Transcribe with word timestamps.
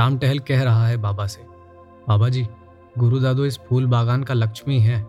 राम 0.00 0.16
टहल 0.18 0.38
कह 0.38 0.62
रहा 0.62 0.86
है 0.86 0.96
बाबा 0.96 1.26
से, 1.26 1.42
बाबा 2.08 2.28
जी, 2.28 2.46
गुरु 2.98 3.18
दादो 3.20 3.44
इस 3.44 3.58
फूल 3.58 3.86
बागान 3.86 4.22
का 4.22 4.34
लक्ष्मी 4.34 4.78
है। 4.80 5.06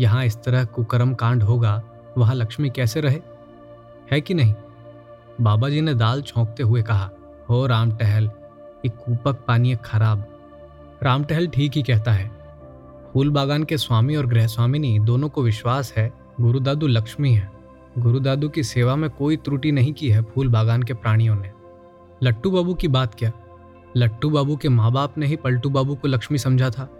यहाँ 0.00 0.24
इस 0.24 0.36
तरह 0.36 0.64
कुकर्म 0.64 1.14
कांड 1.14 1.42
होगा, 1.42 1.82
वहाँ 2.18 2.34
लक्ष्मी 2.34 2.70
कैसे 2.70 3.00
रहे? 3.00 3.20
है 4.12 4.20
कि 4.20 4.34
नहीं? 4.34 4.54
बाबा 5.40 5.68
जी 5.68 5.80
ने 5.80 5.94
दाल 5.94 6.22
छोंकते 6.22 6.62
हुए 6.62 6.82
कहा, 6.82 7.10
हो 7.50 7.66
राम 7.66 7.92
टहल 7.92 8.30
एक 8.86 8.96
कूपक 8.96 9.44
पानी 9.48 9.74
खराब। 9.84 10.24
राम 11.02 11.24
टहल 11.24 11.48
ठीक 11.48 11.76
ही 11.76 11.82
कहता 11.82 12.12
है, 12.12 12.30
फूल 13.12 13.30
बागान 13.30 13.64
के 13.64 13.78
स्वामी 13.78 14.16
और 14.16 14.26
गृह 14.26 14.46
स्वामिनी 14.46 14.98
दोनों 15.00 15.28
को 15.28 15.42
विश्वास 15.42 15.92
है 15.96 16.10
गुरुदादू 16.40 16.86
लक्ष्मी 16.86 17.34
है। 17.34 17.50
गुरुदादू 17.98 18.48
की 18.48 18.62
सेवा 18.64 18.96
में 18.96 19.10
कोई 19.10 19.36
त्रुटि 19.36 19.72
नहीं 19.72 19.92
की 19.92 20.10
है 20.10 20.22
फूल 20.24 20.48
बागान 20.48 20.82
के 20.82 20.94
प्राणियों 20.94 21.36
ने। 21.36 21.52
लट्टू 22.22 22.50
बाबू 22.50 22.74
की 22.74 22.88
बात 22.88 23.14
क्या? 23.14 23.32
लट्टू 23.96 24.30
बाबू 24.30 24.56
के 24.56 24.68
माँ 24.68 24.92
बाप 24.92 25.18
ने 25.18 25.26
ही 25.26 25.36
पलटू 25.36 25.70
बाबू 25.70 25.94
को 25.94 26.08
लक्ष्मी 26.08 26.38
समझा 26.38 26.70
था। 26.70 26.96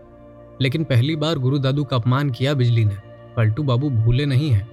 लेकिन 0.60 0.84
पहली 0.84 1.16
बार 1.16 1.38
गुरु 1.38 1.58
दादू 1.58 1.84
का 1.84 1.96
अपमान 1.96 2.30
किया 2.30 2.54
बिजली 2.54 2.84
ने। 2.84 2.96
पलटू 3.36 3.62
बाबू 3.62 3.90
भूले 3.90 4.26
नहीं 4.26 4.50
हैं। 4.50 4.68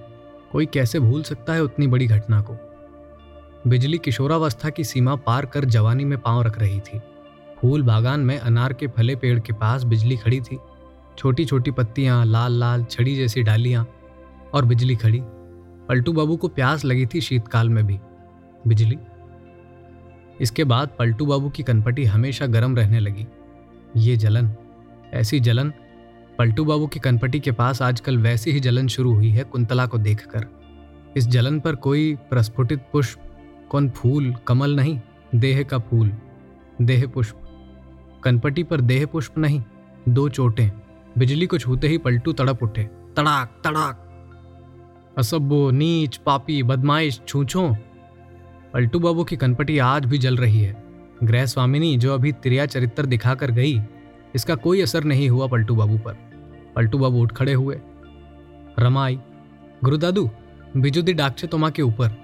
कोई 0.52 0.66
कैसे 0.66 1.00
भूल 1.00 1.22
सकता 1.22 1.52
है 1.52 1.62
उतनी 1.62 1.86
बड़ी 1.86 2.06
घटना 2.06 2.40
को? 2.40 2.56
बिजली 3.66 3.98
किशोरावस्था 3.98 4.70
की 4.70 4.84
सीमा 4.84 5.16
पार 5.16 5.46
कर 5.46 5.64
जवानी 5.64 6.04
में 6.04 6.18
पाँव 6.18 6.42
रख 6.42 6.58
रही 6.58 6.80
थी। 6.80 7.00
फूल 7.58 7.82
बागान 7.82 8.20
में 8.20 8.38
अनार 8.38 8.72
के 8.72 8.86
फले 8.86 9.16
पेड़ 9.16 9.40
के 9.40 9.52
पास 9.52 9.84
बिजली 9.84 10.16
खड़ी 10.16 10.40
थी। 10.40 10.58
छोटी 11.18 11.44
छोटी 11.44 11.70
पत्तियाँ 11.70 12.26
लाल 12.26 12.52
लाल 12.52 12.84
छड़ी 12.84 13.16
जैसी 13.16 13.42
डालियाँ 13.42 13.88
और 14.54 14.64
बिजली 14.64 14.96
खड़ी। 14.96 15.20
पलटू 15.88 16.12
बाबू 16.12 16.36
को 16.36 16.48
प्यास 16.48 16.84
लगी 16.84 17.06
थी 17.06 17.20
शीतकाल 17.20 17.68
में 17.68 17.86
भी। 17.86 17.98
बिजली 18.66 18.98
इसके 20.40 20.64
बाद 20.64 20.90
पलटू 20.98 21.26
बाबू 21.26 21.50
की 21.50 21.62
कनपटी 21.62 22.04
हमेशा 22.04 22.46
गर्म 22.46 22.76
रहने 22.76 23.00
लगी। 23.00 23.26
ये 23.96 24.16
जलन, 24.16 24.50
ऐसी 25.12 25.40
जलन, 25.40 25.72
पलटू 26.38 26.64
बाबू 26.64 26.86
की 26.86 27.00
कनपटी 27.00 27.40
के 27.40 27.52
पास 27.52 27.82
आजकल 27.82 28.18
वैसी 28.18 28.50
ही 28.50 28.60
जलन 28.60 28.86
शुरू 28.86 29.14
हुई 29.14 29.30
है 29.30 29.44
कुंतला 29.44 29.86
को 29.86 29.98
देखकर। 29.98 30.46
इस 31.16 31.26
जलन 31.26 31.60
पर 31.60 31.74
कोई 31.76 32.14
प्रस्फुटित 32.30 32.82
पुष्प, 32.92 33.20
कौन 33.70 33.90
फूल, 33.90 34.34
कमल 34.46 34.76
नहीं, 34.76 35.00
देह 35.34 35.62
का 35.62 35.78
फूल, 35.78 36.12
देह 36.82 37.06
पुष्प। 37.06 37.40
कनपटी 38.24 38.62
पर 38.62 38.80
देह 38.80 39.06
पुष्प 39.06 39.38
नहीं, 39.38 39.62
दो 40.08 40.28
चोटें, 40.28 40.70
बिजली 41.18 41.46
को 41.46 41.58
छूते 41.58 41.88
ही 41.88 41.98
पलटू 41.98 42.32
तड़प 42.32 42.62
उठे। 42.62 42.82
तड़ाक 43.16 43.60
तड़ाक। 43.64 44.04
असब्बो 45.18 45.70
नीच, 45.70 46.16
पापी, 46.16 46.62
बदमाइश, 46.62 47.20
छूछो 47.28 47.76
पलटू 48.74 48.98
बाबू 48.98 49.24
की 49.24 49.36
कनपटी 49.36 49.78
आज 49.78 50.04
भी 50.04 50.18
जल 50.18 50.36
रही 50.36 50.60
है। 50.60 50.76
गृह 51.24 51.46
स्वामिनी 51.46 51.96
जो 51.96 52.14
अभी 52.14 52.32
त्रिया 52.32 52.66
चरित्र 52.66 53.06
दिखाकर 53.06 53.50
गई, 53.50 53.80
इसका 54.34 54.54
कोई 54.54 54.80
असर 54.82 55.04
नहीं 55.04 55.28
हुआ 55.30 55.46
पलटू 55.46 55.74
बाबू 55.74 55.98
पर। 55.98 56.16
पलटू 56.76 56.98
बाबू 56.98 57.22
उठ 57.22 57.32
खड़े 57.32 57.52
हुए। 57.52 57.78
रमाई, 58.78 59.18
गुरुदादू 59.84 60.28
बिजुदी 60.76 61.12
डाकचे 61.12 61.46
तोमा 61.46 61.70
के 61.70 61.82
ऊपर। 61.82 62.16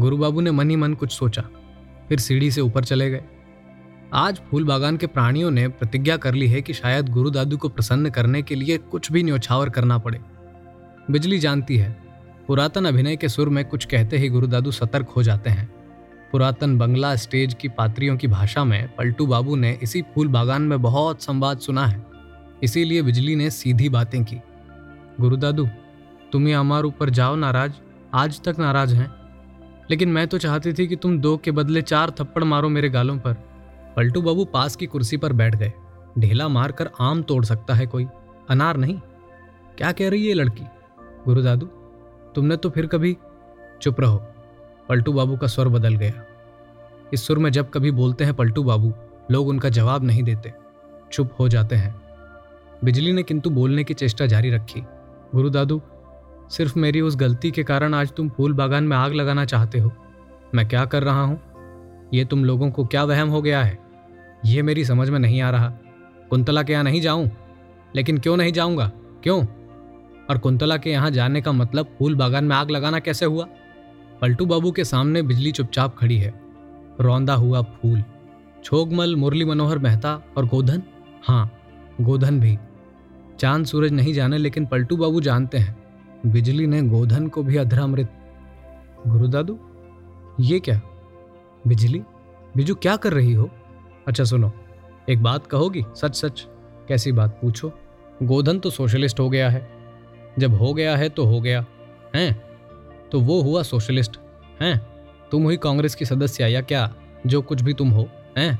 गुरु 0.00 0.16
बाबू 0.16 0.40
ने 0.40 0.50
मन 0.50 0.70
ही 0.70 0.76
मन 0.76 0.94
कुछ 0.94 1.12
सोचा, 1.12 1.42
फिर 2.08 2.18
सीढ़ी 2.18 2.50
से 2.50 2.60
ऊपर 2.60 2.84
चले 2.84 3.10
गए। 3.10 3.24
आज 4.14 4.40
फूल 4.50 4.64
बागान 4.64 4.96
के 4.96 5.06
प्राणियों 5.06 5.50
ने 5.50 5.66
प्रतिज्ञा 5.68 6.16
कर 6.16 6.34
ली 6.34 6.46
है 6.46 6.62
कि 6.62 6.72
शायद 6.72 7.08
गुरु 7.08 7.30
दादू 7.30 7.56
को 7.56 7.68
प्रसन्न 7.68 8.10
करने 8.10 8.42
के 8.42 8.54
लिए 8.54 8.78
कुछ 8.78 9.12
भी 9.12 9.22
न्यौछावर 9.22 9.70
करना 9.70 9.98
पड़े। 9.98 10.20
बिजली 11.10 11.38
जानती 11.38 11.76
है 11.76 12.03
पुरातन 12.46 12.84
अभिनय 12.84 13.16
के 13.16 13.28
सुर 13.28 13.48
में 13.48 13.64
कुछ 13.64 13.84
कहते 13.84 14.18
ही 14.18 14.28
गुरुदादू 14.28 14.70
सतर्क 14.70 15.08
हो 15.08 15.22
जाते 15.22 15.50
हैं। 15.50 15.74
पुरातन 16.32 16.78
बंगला 16.78 17.16
स्टेज 17.16 17.54
की 17.54 17.68
पात्रियों 17.68 18.16
की 18.16 18.26
भाषा 18.26 18.64
में 18.64 18.94
पलटू 18.94 19.26
बाबू 19.26 19.56
ने 19.56 19.78
इसी 19.82 20.02
फूल 20.02 20.28
बागान 20.28 20.62
में 20.62 20.82
बहुत 20.82 21.22
संवाद 21.22 21.58
सुना 21.58 21.86
है। 21.86 22.06
इसीलिए 22.62 23.02
बिजली 23.02 23.36
ने 23.36 23.50
सीधी 23.50 23.88
बातें 23.88 24.24
की। 24.24 24.36
गुरु 25.20 25.36
दादू 25.36 25.68
तुम 26.32 26.48
ये 26.48 26.54
हमारे 26.54 26.84
ऊपर 26.84 27.10
जाओ 27.10 27.36
नाराज़। 27.36 27.72
आज 28.14 28.40
तक 28.40 28.56
नाराज़ 28.58 28.94
हैं। 28.94 29.14
लेकिन 29.90 30.08
मैं 30.08 30.28
तो 30.28 30.38
चाहती 30.38 30.72
थी 30.72 30.86
कि 30.86 30.96
तुम 30.96 31.18
दो 31.18 31.36
के 31.36 31.50
बदले 31.50 31.82
चार 31.82 32.10
थप्पड़ 32.10 32.44
मारो 32.44 32.68
मेरे 32.68 32.88
गालों 32.88 33.18
पर। 33.18 33.32
पलटू 33.96 34.22
बाबू 34.22 34.44
पास 34.44 34.76
की 34.76 34.86
कुर्सी 34.86 35.16
पर 35.16 35.32
बैठ 35.32 35.56
गए। 35.56 35.72
ढेला 36.18 36.48
मारकर 36.48 36.90
आम 37.00 37.22
तोड़ 37.22 37.44
सकता 37.44 37.74
है 37.74 37.86
कोई। 37.86 38.06
अनार 38.50 38.76
नहीं। 38.76 39.00
क्या 39.78 39.92
कह 39.92 40.10
रही 40.10 40.28
है 40.28 40.34
लड़की? 40.34 40.64
गुरु 41.24 41.42
दादू 41.42 41.66
तुमने 42.34 42.56
तो 42.56 42.70
फिर 42.70 42.86
कभी 42.86 43.16
चुप 43.82 44.00
रहो। 44.00 44.26
पलटू 44.88 45.12
बाबू 45.12 45.36
का 45.36 45.46
स्वर 45.46 45.68
बदल 45.68 45.94
गया। 45.94 46.12
इस 47.12 47.26
सुर 47.26 47.38
में 47.38 47.50
जब 47.50 47.70
कभी 47.70 47.90
बोलते 47.90 48.24
हैं 48.24 48.34
पलटू 48.34 48.62
बाबू, 48.62 48.94
लोग 49.30 49.48
उनका 49.48 49.68
जवाब 49.68 50.04
नहीं 50.04 50.22
देते। 50.22 50.52
चुप 51.12 51.30
हो 51.40 51.48
जाते 51.48 51.76
हैं। 51.76 52.00
बिजली 52.84 53.12
ने 53.12 53.22
किंतु 53.22 53.50
बोलने 53.50 53.84
की 53.84 53.94
चेष्टा 53.94 54.26
जारी 54.26 54.50
रखी। 54.50 54.80
गुरु 55.34 55.50
दादू, 55.50 55.82
सिर्फ़ 56.50 56.78
मेरी 56.78 57.00
उस 57.00 57.16
गलती 57.16 57.50
के 57.50 57.62
कारण 57.62 57.94
आज 57.94 58.12
तुम 58.12 58.28
फूल 58.28 58.52
बागान 58.52 58.84
में 58.84 58.96
आग 58.96 59.12
लगाना 59.12 59.44
चाहते 59.44 59.78
हो। 59.78 59.92
मैं 60.54 60.68
क्या 60.68 60.84
कर 60.84 61.02
रहा 61.02 61.22
हूँ? 61.22 61.40
ये 62.14 62.24
तुम 62.24 62.44
लोगों 62.44 62.70
को 62.70 62.84
क्या 62.84 63.04
वहम 63.04 63.28
हो 63.28 63.42
गया 63.42 63.62
है? 63.62 63.78
ये 64.44 64.62
मेरी 64.62 64.84
समझ 64.84 65.10
में 65.10 65.18
नहीं 65.18 65.42
आ 65.42 65.50
रहा। 65.50 65.68
कुंतला 66.30 66.62
के 66.62 66.72
यहाँ 66.72 66.84
नहीं 66.84 67.00
जाऊँ? 67.00 67.30
लेकिन 67.96 68.18
क्यों 68.18 68.36
नहीं 68.36 68.52
जाऊँगा? 68.52 68.92
क्यों? 69.22 69.44
और 70.30 70.38
कुंतला 70.38 70.76
के 70.76 70.90
यहाँ 70.90 71.10
जाने 71.10 71.40
का 71.42 71.52
मतलब 71.52 71.86
फूल 71.98 72.14
बागान 72.14 72.44
में 72.44 72.56
आग 72.56 72.70
लगाना 72.70 72.98
कैसे 72.98 73.26
हुआ? 73.26 73.46
पलटू 74.20 74.46
बाबू 74.46 74.70
के 74.72 74.84
सामने 74.84 75.22
बिजली 75.22 75.52
चुपचाप 75.52 75.96
खड़ी 75.98 76.18
है। 76.18 76.34
रौंदा 77.00 77.34
हुआ 77.34 77.62
फूल। 77.62 78.04
छोगमल, 78.64 79.16
मुरली 79.16 79.44
मनोहर 79.44 79.78
मेहता 79.78 80.20
और 80.36 80.46
गोधन? 80.46 80.82
हाँ 81.22 81.58
गोधन 82.00 82.40
भी। 82.40 82.58
चाँद 83.38 83.66
सूरज 83.66 83.92
नहीं 83.92 84.14
जाने, 84.14 84.38
लेकिन 84.38 84.66
पलटू 84.66 84.96
बाबू 84.96 85.20
जानते 85.20 85.58
हैं। 85.58 85.84
बिजली 86.26 86.66
ने 86.66 86.82
गोधन 86.82 87.26
को 87.26 87.42
भी 87.42 87.56
अधरामृत। 87.56 88.12
गुरु 89.06 89.28
दादू, 89.28 89.58
ये 90.40 90.60
क्या? 90.60 90.80
बिजली? 91.66 92.02
बिजू, 92.56 92.74
क्या 92.74 92.96
कर 92.96 93.12
रही 93.12 93.32
हो? 93.32 93.50
अच्छा 94.06 94.24
सुनो, 94.24 94.52
एक 95.08 95.22
बात 95.22 95.46
कहोगी? 95.46 95.84
सच 95.96 96.14
सच 96.14 96.46
कैसी 96.88 97.12
बात 97.12 97.38
पूछो? 97.42 97.72
गोधन 98.22 98.58
तो 98.58 98.70
सोशलिस्ट 98.70 99.20
हो 99.20 99.28
गया 99.30 99.50
है। 99.50 99.73
जब 100.38 100.54
हो 100.54 100.72
गया 100.74 100.96
है 100.96 101.08
तो 101.08 101.24
हो 101.24 101.40
गया, 101.40 101.64
हैं? 102.14 102.42
तो 103.12 103.20
वो 103.20 103.40
हुआ 103.42 103.62
सोशलिस्ट, 103.62 104.18
हैं? 104.60 104.76
तुम 105.32 105.42
हुई 105.42 105.56
कांग्रेस 105.56 105.94
की 105.94 106.04
सदस्य 106.04 106.48
या 106.48 106.60
क्या? 106.60 106.94
जो 107.26 107.42
कुछ 107.42 107.62
भी 107.62 107.74
तुम 107.74 107.90
हो, 107.90 108.08
हैं? 108.38 108.58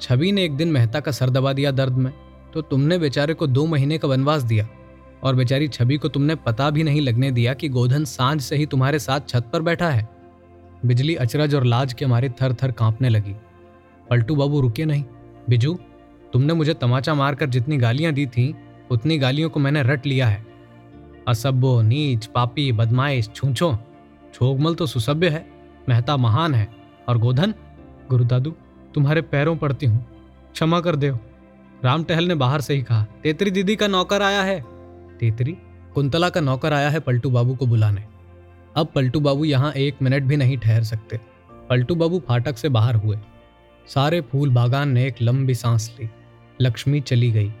छवि 0.00 0.32
ने 0.32 0.44
एक 0.44 0.56
दिन 0.56 0.68
मेहता 0.68 1.00
का 1.00 1.12
सर 1.12 1.30
दबा 1.30 1.52
दिया 1.52 1.70
दर्द 1.70 1.92
में 1.92 2.12
तो 2.54 2.62
तुमने 2.62 2.98
बेचारे 2.98 3.34
को 3.34 3.46
दो 3.46 3.66
महीने 3.66 3.98
का 3.98 4.08
वनवास 4.08 4.42
दिया, 4.42 4.68
और 5.22 5.34
बेचारी 5.34 5.68
छवि 5.68 5.96
को 5.96 6.08
तुमने 6.08 6.34
पता 6.34 6.68
भी 6.70 6.82
नहीं 6.82 7.00
लगने 7.00 7.30
दिया 7.30 7.54
कि 7.54 7.68
गोधन 7.68 8.04
साँझ 8.04 8.40
से 8.40 8.56
ही 8.56 8.66
तुम्हारे 8.66 8.98
साथ 8.98 9.20
छत 9.28 9.48
पर 9.52 9.62
बैठा 9.62 9.90
है। 9.90 10.08
बिजली 10.86 11.14
अचरज 11.14 11.54
और 11.54 11.64
लाज 11.64 11.92
के 11.92 12.06
मारे 12.06 12.28
थर 12.42 12.54
थर 12.54 12.72
कांपने 12.72 13.08
लगी। 13.08 13.34
पलटू 14.10 14.34
बाबू 14.36 14.60
रुके 14.60 14.84
नहीं। 14.84 15.04
बिजू, 15.48 15.78
तुमने 16.32 16.54
मुझे 16.54 16.74
तमाचा 16.74 17.14
मारकर 17.14 17.46
जितनी 17.46 17.76
गालियाँ 17.76 18.12
दी 18.12 18.26
थी, 18.26 18.54
उतनी 18.90 19.18
गालियों 19.18 19.50
को 19.50 19.60
मैंने 19.60 19.82
रट 19.82 20.06
लिया 20.06 20.26
है। 20.26 20.46
असभ्यो, 21.28 21.82
नीच, 21.82 22.26
पापी, 22.26 22.72
बदमाइश, 22.72 23.30
छूछो। 23.34 23.78
छोगमल 24.34 24.74
तो 24.74 24.86
सुसभ्य 24.86 25.28
है, 25.28 25.46
मेहता 25.88 26.16
महान 26.16 26.54
है। 26.54 26.68
और 27.08 27.18
गोधन 27.18 27.54
गुरुदादू 28.10 28.50
तुम्हारे 28.94 29.22
पैरों 29.22 29.56
पड़ती 29.56 29.86
हूँ। 29.86 30.06
क्षमा 30.52 30.80
कर 30.80 30.96
दो 30.96 31.18
राम 31.84 32.04
टहल 32.04 32.24
ने 32.24 32.34
बाहर 32.34 32.60
से 32.60 32.74
ही 32.74 32.82
कहा, 32.82 33.06
तेतरी 33.22 33.50
दीदी 33.50 33.76
का 33.76 33.86
नौकर 33.86 34.22
आया 34.22 34.42
है। 34.42 34.64
तेतरी, 35.18 35.56
कुंतला 35.94 36.28
का 36.28 36.40
नौकर 36.40 36.72
आया 36.72 36.90
है 36.90 37.00
पलटू 37.00 37.30
बाबू 37.30 37.54
को 37.54 37.66
बुलाने। 37.66 38.04
अब 38.76 38.86
पलटू 38.86 39.20
बाबू 39.20 39.44
यहाँ 39.44 39.72
एक 39.72 39.96
मिनट 40.02 40.22
भी 40.22 40.36
नहीं 40.36 40.58
ठहर 40.58 40.82
सकते। 40.82 41.20
पलटू 41.68 41.94
बाबू 41.94 42.22
फाटक 42.28 42.58
से 42.58 42.68
बाहर 42.68 42.94
हुए। 42.94 43.18
सारे 43.88 44.20
फूल 44.20 44.50
बागान 44.50 44.88
ने 44.88 45.06
एक 45.06 45.14
लंबी 45.22 45.54
सांस 45.54 45.96
ली। 46.00 46.10
लक्ष्मी 46.60 47.00
चली 47.00 47.30
गई। 47.30 47.52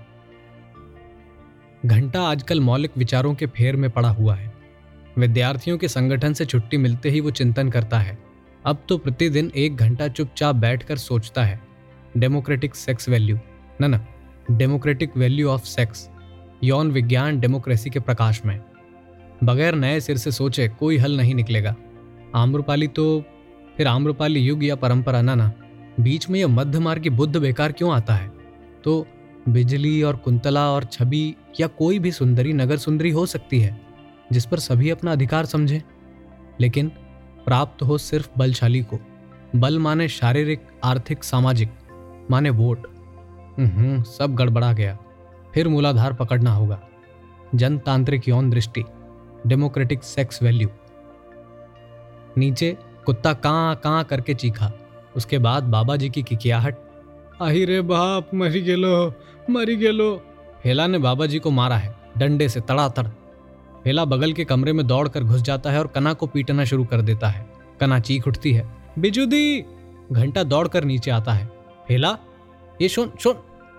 घंटा 1.86 2.22
आजकल 2.22 2.60
मौलिक 2.60 2.90
विचारों 2.96 3.34
के 3.34 3.46
फेर 3.46 3.76
में 3.76 3.90
पड़ा 3.90 4.08
हुआ 4.08 4.34
है। 4.34 4.52
विद्यार्थियों 5.18 5.78
के 5.78 5.88
संगठन 5.88 6.32
से 6.32 6.44
छुट्टी 6.44 6.76
मिलते 6.76 7.10
ही 7.10 7.20
वो 7.20 7.30
चिंतन 7.30 7.68
करता 7.70 7.98
है। 7.98 8.18
अब 8.66 8.82
तो 8.88 8.98
प्रतिदिन 8.98 9.52
एक 9.56 9.76
घंटा 9.76 10.08
चुपचाप 10.08 10.54
बैठकर 10.54 10.96
सोचता 10.96 11.44
है। 11.44 11.60
Democratic 12.16 12.74
sex 12.74 13.08
value. 13.08 13.38
न 13.80 13.94
न, 13.94 14.00
डेमोक्रेटिक 14.56 15.16
वैल्यू 15.16 15.48
ऑफ़ 15.48 15.64
सेक्स। 15.64 16.10
यौन 16.64 16.90
विज्ञान 16.90 17.40
डेमोक्रेसी 17.40 17.90
के 17.90 18.00
प्रकाश 18.00 18.42
में। 18.44 18.60
बगैर 19.44 19.74
नए 19.74 20.00
सिर 20.00 20.16
से 20.16 20.30
सोचे 20.30 20.68
कोई 20.68 20.96
हल 20.96 21.16
नहीं 21.16 21.34
निकलेगा। 21.34 21.76
आम्रपाली 22.34 22.88
तो 22.88 23.24
फिर 23.76 23.86
आम्रपाली 23.86 24.40
युग 24.40 24.64
या 24.64 24.76
परंपरा, 24.76 25.22
ना 25.22 25.34
ना, 25.34 25.52
बीच 26.00 26.30
में 26.30 26.40
यह 26.40 26.48
मध्य 26.48 26.78
मार्ग 26.78 27.08
बुद्ध 27.08 27.36
बेकार 27.36 27.72
क्यों 27.72 27.92
आता 27.92 28.14
है? 28.14 28.30
तो 28.84 29.06
बिजली 29.48 30.02
और 30.02 30.16
कुंतला 30.16 30.70
और 30.70 30.84
छवि 30.84 31.34
या 31.60 31.66
कोई 31.66 31.98
भी 31.98 32.12
सुंदरी 32.12 32.52
नगर 32.52 32.76
सुंदरी 32.76 33.10
हो 33.10 33.26
सकती 33.26 33.60
है, 33.60 33.80
जिस 34.32 34.46
पर 34.46 34.58
सभी 34.58 34.90
अपना 34.90 35.12
अधिकार 35.12 35.46
समझें। 35.46 35.80
लेकिन 36.60 36.88
प्राप्त 37.46 37.82
हो 37.82 37.98
सिर्फ़ 37.98 38.30
बलशाली 38.38 38.82
को। 38.82 38.98
बल 39.56 39.78
माने 39.78 40.08
शारीरिक, 40.08 40.66
आर्थिक, 40.84 41.24
सामाजिक, 41.24 41.70
माने 42.30 42.50
वोट। 42.50 42.86
हम्म 43.58 44.02
सब 44.02 44.34
गड़बड़ा 44.34 44.72
गया। 44.72 44.98
फिर 45.54 45.68
मूलाधार 45.68 46.12
पकड़ना 46.12 46.52
होगा। 46.52 46.82
जनतांत्रिक 47.54 48.28
यौन 48.28 48.50
दृष्टि, 48.50 48.84
डेमोक्रेटिक 49.46 50.04
सेक्स 50.04 50.42
वैल्यू। 50.42 50.68
नीचे, 52.38 52.76
कुत्ता 53.06 53.32
कां 53.32 53.76
कां 53.76 54.04
करके 54.04 54.34
चीखा। 54.34 54.72
उसके 55.16 55.38
बाद 55.38 55.64
बाबा 55.64 55.96
जी 55.96 56.10
की 56.10 56.22
किकियाहट 56.22 56.76
आही 57.42 57.64
रे 57.64 57.80
बाप, 57.80 58.30
मरी 58.34 58.60
गेलो। 58.60 59.14
मरी 59.50 59.76
गेलो। 59.76 60.14
फेला 60.62 60.86
ने 60.86 60.98
बाबा 60.98 61.26
जी 61.26 61.38
को 61.38 61.50
मारा 61.50 61.76
है, 61.76 61.94
डंडे 62.18 62.48
से 62.48 62.60
तड़ातड़। 62.60 63.06
फेला 63.84 64.04
बगल 64.04 64.32
के 64.32 64.44
कमरे 64.44 64.72
में 64.72 64.86
दौड़कर 64.86 65.24
घुस 65.24 65.42
जाता 65.42 65.70
है 65.70 65.78
और 65.78 65.86
कना 65.86 66.12
को 66.12 66.26
पीटना 66.26 66.64
शुरू 66.64 66.84
कर 66.84 67.00
देता 67.00 67.28
है। 67.28 67.46
कना 67.80 67.98
चीख 67.98 68.28
उठती 68.28 68.52
है। 68.52 68.66
बिजुदी, 68.98 69.64
घंटा 70.12 70.42
दौड़कर 70.42 70.84
नीचे 70.84 71.10
आता 71.10 71.32
है। 71.32 71.50
फेला 71.88 72.16
ये 72.82 72.88
शोन 72.88 73.10
शोन, 73.20 73.34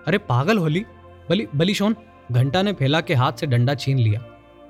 अरे 0.06 0.18
पागल 0.18 0.58
होली। 0.58 0.84
बली 1.30 1.46
बली 1.56 1.74
शोन, 1.74 1.96
घंटा 2.32 2.62
ने 2.62 2.72
फेला 2.72 3.00
के 3.00 3.14
हाथ 3.14 3.32
से 3.32 3.46
डंडा 3.46 3.74
छीन 3.74 3.98
लिया। 3.98 4.20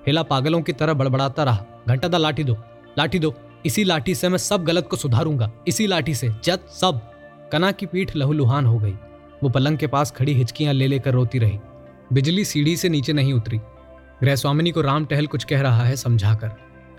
फेला 0.04 0.22
पागलों 0.22 0.62
की 0.62 0.72
तरह 0.72 0.94
बड़बड़ाता 0.94 1.44
रहा। 1.44 1.64
घंटा 1.88 2.08
दा 2.08 2.18
लाठी 2.18 2.44
दो 2.44 2.56
लाठी 2.98 3.18
दो। 3.18 3.34
इसी 3.66 3.84
लाठी 3.84 4.14
से 4.14 4.28
मैं 4.28 4.38
सब 4.38 4.64
गलत 4.64 4.88
को 4.90 4.96
सुधारूँगा। 4.96 5.50
इसी 5.68 5.86
लाठी 5.86 6.14
से, 6.14 6.28
जत 6.44 6.68
सब। 6.70 7.00
कना 7.52 7.70
की 7.72 7.86
पीठ 7.86 8.16
लहूलुहान 8.16 8.66
हो 8.66 8.78
गई। 8.78 8.94
वो 9.46 9.50
पलंग 9.50 9.78
के 9.78 9.86
पास 9.86 10.10
खड़ी 10.10 10.34
हिचकियाँ 10.34 10.74
ले 10.74 10.86
लेकर 10.86 11.12
रोती 11.12 11.38
रही। 11.38 11.58
बिजली 12.12 12.44
सीढ़ी 12.44 12.76
से 12.76 12.88
नीचे 12.88 13.12
नहीं 13.12 13.32
उतरी। 13.32 13.58
गृह 14.20 14.36
स्वामिनी 14.36 14.70
को 14.70 14.80
राम 14.80 15.04
टहल 15.04 15.26
कुछ 15.26 15.44
कह 15.44 15.60
रहा 15.60 15.84
है 15.84 15.96
समझाकर। 15.96 16.48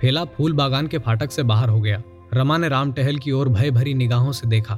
फेला 0.01 0.25
फूल 0.25 0.53
बागान 0.53 0.88
के 0.88 0.97
फाटक 0.97 1.31
से 1.31 1.44
बाहर 1.44 1.69
हो 1.69 1.81
गया। 1.81 2.01
रमा 2.33 2.57
ने 2.57 2.69
राम 2.69 2.91
टहल 2.91 3.17
की 3.17 3.31
ओर 3.31 3.49
भय 3.49 3.71
भरी 3.71 3.94
निगाहों 3.94 4.31
से 4.31 4.47
देखा। 4.47 4.75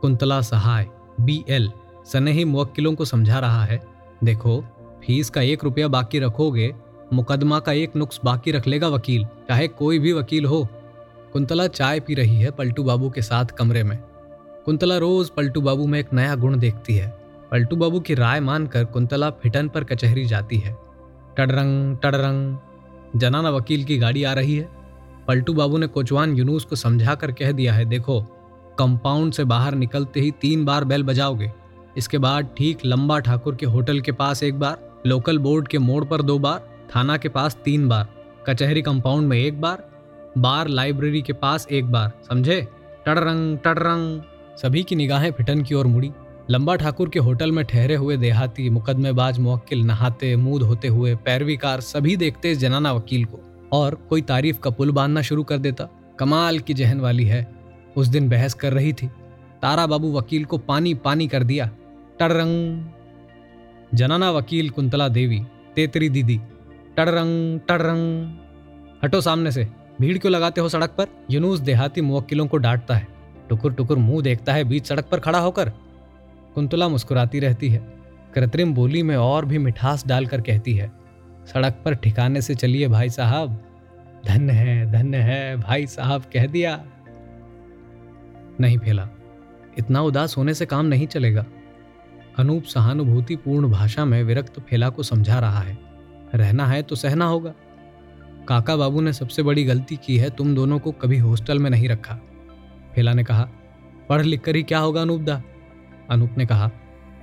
कुंतला 0.00 0.40
सहाय, 0.40 0.86
बी 1.20 1.44
एल 1.48 1.70
सनेही 2.06 2.44
मुवक्किलों 2.44 2.94
को 2.94 3.04
समझा 3.04 3.38
रहा 3.38 3.64
है। 3.64 3.82
देखो, 4.24 4.64
फ़ीस 5.06 5.30
का 5.30 5.40
एक 5.40 5.64
रुपया 5.64 5.88
बाकी 5.88 6.18
रखोगे, 6.18 6.74
मुकदमा 7.12 7.58
का 7.58 7.72
एक 7.72 7.96
नुक्स 7.96 8.20
बाकी 8.24 8.50
रख 8.50 8.66
लेगा 8.66 8.88
वकील, 8.88 9.24
चाहे 9.24 9.68
कोई 9.68 9.98
भी 9.98 10.12
वकील 10.12 10.44
हो। 10.44 10.68
कुंतला 11.32 11.66
चाय 11.66 12.00
पी 12.00 12.14
रही 12.14 12.36
है 12.36 12.50
पलटू 12.50 12.82
बाबू 12.82 13.10
के 13.10 13.22
साथ 13.22 13.44
कमरे 13.44 13.82
में। 13.82 13.98
कुंतला 14.66 14.96
रोज 14.98 15.28
पलटू 15.30 15.60
बाबू 15.60 15.86
में 15.86 15.98
एक 16.00 16.12
नया 16.12 16.34
गुण 16.34 16.58
देखती 16.58 16.94
है। 16.96 17.08
पलटू 17.50 17.76
बाबू 17.76 18.00
की 18.00 18.14
राय 18.14 18.40
मानकर 18.40 18.84
कुंतला 18.84 19.30
फिटन 19.30 19.68
पर 19.68 19.84
कचहरी 19.84 20.24
जाती 20.24 20.56
है। 20.58 20.76
टडरंग 21.36 21.96
टडरंग। 21.96 22.56
जनाना 23.16 23.50
वकील 23.50 23.84
की 23.84 23.98
गाड़ी 23.98 24.24
आ 24.24 24.32
रही 24.32 24.56
है। 24.56 24.68
पलटू 25.28 25.54
बाबू 25.54 25.78
ने 25.78 25.86
कोचवान 25.86 26.36
यूनुस 26.36 26.64
को 26.64 26.76
समझा 26.76 27.14
कर 27.14 27.32
कह 27.32 27.52
दिया 27.52 27.74
है, 27.74 27.84
देखो, 27.84 28.20
कंपाउंड 28.78 29.32
से 29.32 29.44
बाहर 29.44 29.74
निकलते 29.74 30.20
ही 30.20 30.30
तीन 30.30 30.64
बार 30.64 30.84
बेल 30.84 31.02
बजाओगे। 31.02 31.52
इसके 31.96 32.18
बाद 32.18 32.54
ठीक 32.58 32.78
लंबा 32.84 33.18
ठाकुर 33.18 33.54
के 33.54 33.66
होटल 33.66 34.00
के 34.00 34.12
पास 34.12 34.42
एक 34.42 34.58
बार, 34.58 35.02
लोकल 35.06 35.38
बोर्ड 35.38 35.68
के 35.68 35.78
मोड़ 35.78 36.04
पर 36.04 36.22
दो 36.22 36.38
बार, 36.38 36.68
थाना 36.96 37.16
के 37.16 37.28
पास 37.28 37.58
तीन 37.64 37.88
बार, 37.88 38.08
कचहरी 38.46 38.82
कंपाउंड 38.82 39.28
में 39.28 39.38
एक 39.38 39.60
बार 39.60 39.90
बार 40.38 40.68
लाइब्रेरी 40.68 41.22
के 41.22 41.32
पास 41.32 41.66
एक 41.70 41.92
बार, 41.92 42.12
समझे? 42.28 42.68
टडरंग 43.06 43.58
टडरंग। 43.58 44.22
सभी 44.56 44.82
की 44.82 44.96
निगाहें 44.96 45.32
फिटन 45.32 45.62
की 45.62 45.74
ओर 45.74 45.86
मुड़ी। 45.86 46.10
लंबा 46.50 46.76
ठाकुर 46.76 47.08
के 47.08 47.18
होटल 47.18 47.52
में 47.52 47.64
ठहरे 47.64 47.94
हुए 47.94 48.16
देहाती, 48.16 48.70
मुकदमेबाज 48.70 49.38
मुवक्किल, 49.38 49.82
नहाते 49.84 50.36
मूद 50.36 50.62
होते 50.62 50.88
हुए 50.88 51.14
पैरवीकार, 51.14 51.80
सभी 51.80 52.16
देखते 52.16 52.54
जनाना 52.54 52.92
वकील 52.92 53.24
को। 53.24 53.68
और 53.72 53.94
कोई 53.94 54.22
तारीफ़ 54.22 54.58
का 54.58 54.70
पुल 54.70 54.90
बांधना 54.90 55.22
शुरू 55.22 55.42
कर 55.42 55.58
देता। 55.58 55.88
कमाल 56.18 56.58
की 56.58 56.74
जहन 56.74 57.00
वाली 57.00 57.24
है। 57.24 57.52
उस 57.96 58.06
दिन 58.06 58.28
बहस 58.28 58.54
कर 58.54 58.72
रही 58.72 58.92
थी। 58.92 59.06
तारा 59.62 59.86
बाबू 59.86 60.12
वकील 60.18 60.44
को 60.44 60.58
पानी 60.58 60.94
पानी 60.94 61.28
कर 61.28 61.44
दिया। 61.44 61.70
टडरंग। 62.20 62.86
जनाना 63.94 64.30
वकील 64.30 64.70
कुंतला 64.70 65.08
देवी, 65.08 65.42
तेतरी 65.74 66.08
दीदी। 66.08 66.40
टडरंग 66.96 67.60
टडरंग। 67.60 68.34
हटो 69.04 69.20
सामने 69.20 69.52
से। 69.52 69.68
भीड़ 70.00 70.18
क्यों 70.18 70.32
लगाते 70.32 70.60
हो 70.60 70.68
सड़क 70.68 70.90
पर? 70.90 71.06
यूनुस 71.30 71.60
देहाती 71.60 72.00
मुवक्किलों 72.00 72.46
को 72.46 72.56
डांटता 72.56 72.94
है। 72.94 73.15
टुकुर 73.48 73.72
टुकुर 73.72 73.98
मुँह 73.98 74.22
देखता 74.22 74.52
है, 74.52 74.64
बीच 74.64 74.86
सड़क 74.86 75.04
पर 75.04 75.20
खड़ा 75.20 75.38
होकर। 75.38 75.68
कुंतला 76.54 76.88
मुस्कुराती 76.88 77.40
रहती 77.40 77.68
है। 77.68 77.78
कृत्रिम 78.34 78.74
बोली 78.74 79.02
में 79.02 79.16
और 79.16 79.44
भी 79.44 79.58
मिठास 79.58 80.06
डालकर 80.06 80.40
कहती 80.40 80.74
है, 80.74 80.90
सड़क 81.46 81.80
पर 81.84 81.94
ठिकाने 81.94 82.42
से 82.42 82.54
चलिए 82.54 82.88
भाई 82.88 83.10
साहब। 83.10 83.62
धन्य 84.26 84.52
है 84.52 84.92
धन्य 84.92 85.18
है, 85.18 85.56
भाई 85.56 85.86
साहब, 85.86 86.22
कह 86.32 86.46
दिया। 86.46 86.84
नहीं 88.60 88.78
फैला। 88.78 89.08
इतना 89.78 90.00
उदास 90.00 90.36
होने 90.36 90.54
से 90.54 90.66
काम 90.66 90.86
नहीं 90.86 91.06
चलेगा। 91.06 91.44
अनूप 92.38 92.64
सहानुभूतिपूर्ण 92.64 93.70
भाषा 93.70 94.04
में 94.04 94.22
विरक्त 94.22 94.60
फेला 94.60 94.88
को 94.88 95.02
समझा 95.02 95.38
रहा 95.38 95.60
है, 95.60 95.78
रहना 96.34 96.66
है 96.66 96.82
तो 96.82 96.96
सहना 96.96 97.24
होगा। 97.24 97.52
काका 98.48 98.76
बाबू 98.76 99.00
ने 99.00 99.12
सबसे 99.12 99.42
बड़ी 99.42 99.64
गलती 99.64 99.96
की 99.96 100.16
है, 100.18 100.30
तुम 100.30 100.54
दोनों 100.54 100.78
को 100.78 100.92
कभी 100.92 101.18
हॉस्टल 101.18 101.58
में 101.58 101.70
नहीं 101.70 101.88
रखा। 101.88 102.18
फेला 102.96 103.12
ने 103.12 103.24
कहा, 103.24 103.48
पढ़ 104.08 104.22
लिख 104.22 104.40
कर 104.40 104.56
ही 104.56 104.62
क्या 104.62 104.78
होगा 104.78 105.00
अनूप 105.02 105.20
दा 105.20 105.42
अनूप 106.10 106.38
ने 106.38 106.46
कहा 106.46 106.70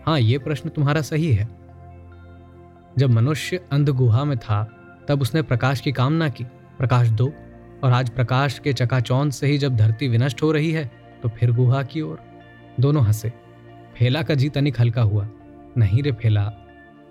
हाँ 0.05 0.19
ये 0.19 0.37
प्रश्न 0.39 0.69
तुम्हारा 0.69 1.01
सही 1.01 1.31
है। 1.33 1.47
जब 2.97 3.09
मनुष्य 3.09 3.59
अंध 3.71 3.89
गुहा 3.91 4.23
में 4.23 4.37
था, 4.37 4.63
तब 5.07 5.21
उसने 5.21 5.41
प्रकाश 5.41 5.81
की 5.81 5.91
कामना 5.91 6.27
की। 6.29 6.43
प्रकाश 6.79 7.09
दो, 7.11 7.31
और 7.83 7.91
आज 7.91 8.09
प्रकाश 8.09 8.57
के 8.59 8.73
चकाचौंध 8.73 9.31
से 9.31 9.47
ही 9.47 9.57
जब 9.57 9.75
धरती 9.75 10.07
विनष्ट 10.07 10.41
हो 10.43 10.51
रही 10.51 10.71
है 10.71 10.89
तो 11.23 11.29
फिर 11.29 11.51
गुहा 11.51 11.81
की 11.83 12.01
ओर। 12.01 12.19
दोनों 12.79 13.03
हंसे। 13.05 13.31
फेला 13.97 14.21
का 14.23 14.35
जी 14.35 14.49
तनिक 14.49 14.79
हल्का 14.79 15.01
हुआ। 15.01 15.27
नहीं 15.77 16.03
रे 16.03 16.11
फेला, 16.13 16.51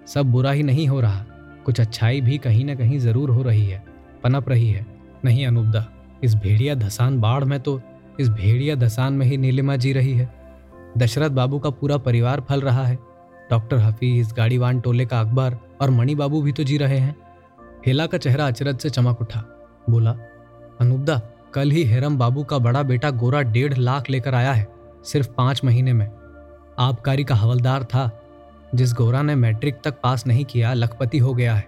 सब 0.06 0.30
बुरा 0.32 0.50
ही 0.50 0.62
नहीं 0.62 0.86
हो 0.88 1.00
रहा। 1.00 1.24
कुछ 1.64 1.80
अच्छाई 1.80 2.20
भी 2.20 2.38
कहीं 2.38 2.64
ना 2.64 2.74
कहीं 2.74 2.98
ज़रूर 2.98 3.30
हो 3.30 3.42
रही 3.42 3.66
है, 3.66 3.82
पनप 4.24 4.48
रही 4.48 4.70
है। 4.70 4.86
नहीं 5.24 5.46
अनुपदा, 5.46 5.86
इस 6.24 6.34
भेड़िया 6.36 6.74
धसान 6.76 7.20
बाढ़ 7.20 7.44
में 7.44 7.58
तो 7.60 7.80
इस 8.22 8.28
भेड़िया 8.28 8.74
दसान 8.74 9.12
में 9.12 9.26
ही 9.26 9.36
नीलिमा 9.36 9.76
जी 9.76 9.92
रही 9.92 10.12
है। 10.14 10.34
दशरथ 10.98 11.30
बाबू 11.30 11.58
का 11.58 11.70
पूरा 11.70 11.96
परिवार 11.96 12.40
फल 12.40 12.60
रहा 12.60 12.84
है। 12.84 12.98
डॉक्टर 13.50 13.76
हफीज, 13.76 14.32
गाड़ीवान 14.32 14.80
टोले 14.80 15.06
का 15.06 15.20
अकबर 15.20 15.56
और 15.80 15.90
मणि 15.90 16.14
बाबू 16.14 16.42
भी 16.42 16.52
तो 16.52 16.64
जी 16.64 16.76
रहे 16.76 16.98
हैं। 16.98 17.16
हेला 17.86 18.06
का 18.06 18.18
चेहरा 18.18 18.46
अचरज 18.46 18.78
से 18.78 18.90
चमक 18.90 19.20
उठा। 19.20 19.44
बोला, 19.90 20.10
अनुपदा, 20.80 21.20
कल 21.54 21.70
ही 21.70 21.84
हेरम 21.84 22.18
बाबू 22.18 22.44
का 22.44 22.58
बड़ा 22.58 22.82
बेटा 22.82 23.10
गोरा 23.10 23.42
डेढ़ 23.42 23.74
लाख 23.74 24.10
लेकर 24.10 24.34
आया 24.34 24.52
है, 24.52 24.68
सिर्फ़ 25.04 25.28
पाँच 25.28 25.64
महीने 25.64 25.92
में। 25.92 26.10
आबकारी 26.78 27.24
का 27.24 27.34
हवलदार 27.34 27.84
था, 27.84 28.22
जिस 28.74 28.94
गोरा 28.94 29.22
ने 29.22 29.34
मैट्रिक 29.34 29.80
तक 29.84 30.00
पास 30.02 30.26
नहीं 30.26 30.44
किया, 30.44 30.72
लखपति 30.72 31.18
हो 31.18 31.34
गया 31.34 31.54
है। 31.54 31.66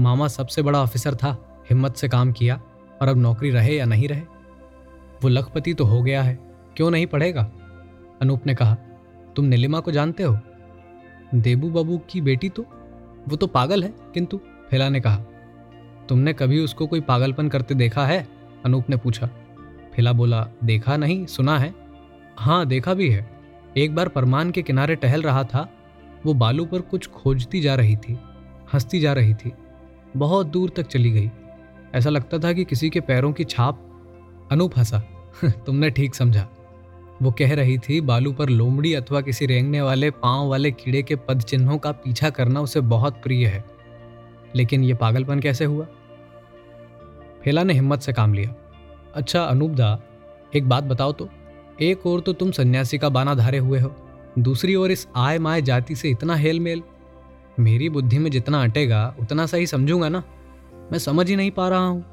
मामा 0.00 0.28
सबसे 0.28 0.62
बड़ा 0.62 0.82
ऑफिसर 0.82 1.14
था, 1.14 1.36
हिम्मत 1.70 1.96
से 1.96 2.08
काम 2.08 2.32
किया, 2.32 2.60
और 3.02 3.08
अब 3.08 3.16
नौकरी 3.16 3.50
रहे 3.50 3.76
या 3.76 3.84
नहीं 3.84 4.08
रहे 4.08 4.31
वो 5.22 5.28
लखपति 5.28 5.74
तो 5.74 5.84
हो 5.84 6.02
गया 6.02 6.22
है, 6.22 6.38
क्यों 6.76 6.90
नहीं 6.90 7.06
पढ़ेगा? 7.06 7.42
अनूप 8.22 8.46
ने 8.46 8.54
कहा, 8.54 8.74
तुम 9.36 9.44
नीलिमा 9.44 9.80
को 9.80 9.92
जानते 9.92 10.22
हो? 10.22 10.38
देबू 11.34 11.70
बाबू 11.70 11.98
की 12.10 12.20
बेटी 12.20 12.48
तो? 12.48 12.62
वो 13.28 13.36
तो 13.36 13.46
पागल 13.46 13.84
है, 13.84 13.94
किंतु, 14.14 14.40
फैला 14.70 14.88
ने 14.88 15.00
कहा, 15.00 15.16
तुमने 16.08 16.32
कभी 16.32 16.58
उसको 16.60 16.86
कोई 16.86 17.00
पागलपन 17.00 17.48
करते 17.48 17.74
देखा 17.74 18.06
है? 18.06 18.28
अनूप 18.64 18.90
ने 18.90 18.96
पूछा, 18.96 19.30
फिला 19.94 20.12
बोला, 20.12 20.48
देखा 20.64 20.96
नहीं, 20.96 21.26
सुना 21.26 21.58
है। 21.58 21.74
हाँ 22.36 22.66
देखा 22.66 22.94
भी 22.94 23.08
है। 23.10 23.30
एक 23.76 23.94
बार 23.94 24.08
परमान 24.08 24.50
के 24.50 24.62
किनारे 24.62 24.94
टहल 24.94 25.22
रहा 25.22 25.44
था, 25.44 25.68
वो 26.26 26.34
बालू 26.34 26.64
पर 26.64 26.80
कुछ 26.80 27.06
खोजती 27.06 27.60
जा 27.60 27.74
रही 27.74 27.96
थी, 27.96 28.18
हंसती 28.74 29.00
जा 29.00 29.12
रही 29.12 29.34
थी, 29.34 29.52
बहुत 30.16 30.46
दूर 30.46 30.72
तक 30.76 30.86
चली 30.86 31.10
गई। 31.10 31.30
ऐसा 31.94 32.10
लगता 32.10 32.38
था 32.38 32.52
कि 32.52 32.64
किसी 32.64 32.90
के 32.90 33.00
पैरों 33.00 33.32
की 33.32 33.44
छाप। 33.44 33.88
अनूप 34.52 34.78
हंसा 34.78 35.02
तुमने 35.66 35.90
ठीक 35.90 36.14
समझा। 36.14 36.48
वो 37.22 37.30
कह 37.30 37.54
रही 37.54 37.78
थी, 37.78 38.00
बालू 38.00 38.32
पर 38.32 38.48
लोमड़ी 38.48 38.94
अथवा 38.94 39.20
किसी 39.20 39.46
रेंगने 39.46 39.82
वाले 39.82 40.10
पाँव 40.10 40.48
वाले 40.48 40.70
कीड़े 40.70 41.02
के 41.02 41.16
पद 41.16 41.40
चिन्हों 41.40 41.78
का 41.78 41.92
पीछा 41.92 42.30
करना 42.30 42.60
उसे 42.60 42.80
बहुत 42.80 43.22
प्रिय 43.22 43.46
है। 43.46 43.64
लेकिन 44.56 44.84
ये 44.84 44.94
पागलपन 44.94 45.40
कैसे 45.40 45.64
हुआ? 45.64 45.86
फेला 47.44 47.62
ने 47.62 47.72
हिम्मत 47.72 48.00
से 48.00 48.12
काम 48.12 48.34
लिया। 48.34 48.54
अच्छा 49.14 49.42
अनूप 49.42 49.70
दा 49.70 50.02
एक 50.56 50.68
बात 50.68 50.84
बताओ 50.84 51.12
तो। 51.12 51.28
एक 51.80 52.06
और 52.06 52.20
तो 52.20 52.32
तुम 52.32 52.50
सन्यासी 52.50 52.98
का 52.98 53.08
बाना 53.08 53.34
धारे 53.34 53.58
हुए 53.58 53.80
हो। 53.80 53.96
दूसरी 54.38 54.74
ओर 54.74 54.90
इस 54.90 55.08
आय 55.16 55.38
माय 55.38 55.62
जाति 55.62 55.94
से 55.94 56.10
इतना 56.10 56.34
हेल 56.34 56.60
मेल 56.60 56.82
मेरी 57.60 57.88
बुद्धि 57.88 58.18
में 58.18 58.30
जितना 58.30 58.62
अटेगा, 58.62 59.14
उतना 59.20 59.46
सही 59.46 59.66
समझूँगा 59.66 60.08
ना। 60.08 60.22
मैं 60.92 60.98
समझ 60.98 61.30
ही 61.30 61.36
नहीं 61.36 61.50
पा 61.50 61.68
रहा 61.68 61.86
हूँ। 61.86 62.04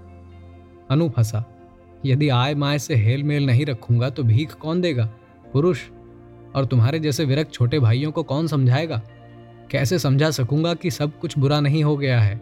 अनूप 0.92 1.14
हंसा। 1.18 1.59
यदि 2.06 2.30
आय 2.30 2.56
माय 2.56 2.80
से 2.80 2.96
हेल 2.96 3.24
मेल 3.24 3.46
नहीं 3.46 3.66
रखूँगा 3.66 4.10
तो 4.10 4.24
भीख 4.24 4.54
कौन 4.54 4.82
देगा? 4.82 5.10
पुरुष, 5.54 5.80
और 6.56 6.66
तुम्हारे 6.66 7.00
जैसे 7.00 7.26
विरक्त 7.26 7.54
छोटे 7.54 7.80
भाइयों 7.80 8.12
को 8.12 8.24
कौन 8.24 8.48
समझाएगा? 8.48 9.02
कैसे 9.72 10.00
समझा 10.00 10.32
सकूँगा 10.32 10.74
कि 10.74 10.92
सब 10.92 11.20
कुछ 11.20 11.38
बुरा 11.38 11.60
नहीं 11.60 11.84
हो 11.84 11.98
गया 11.98 12.22
है? 12.22 12.42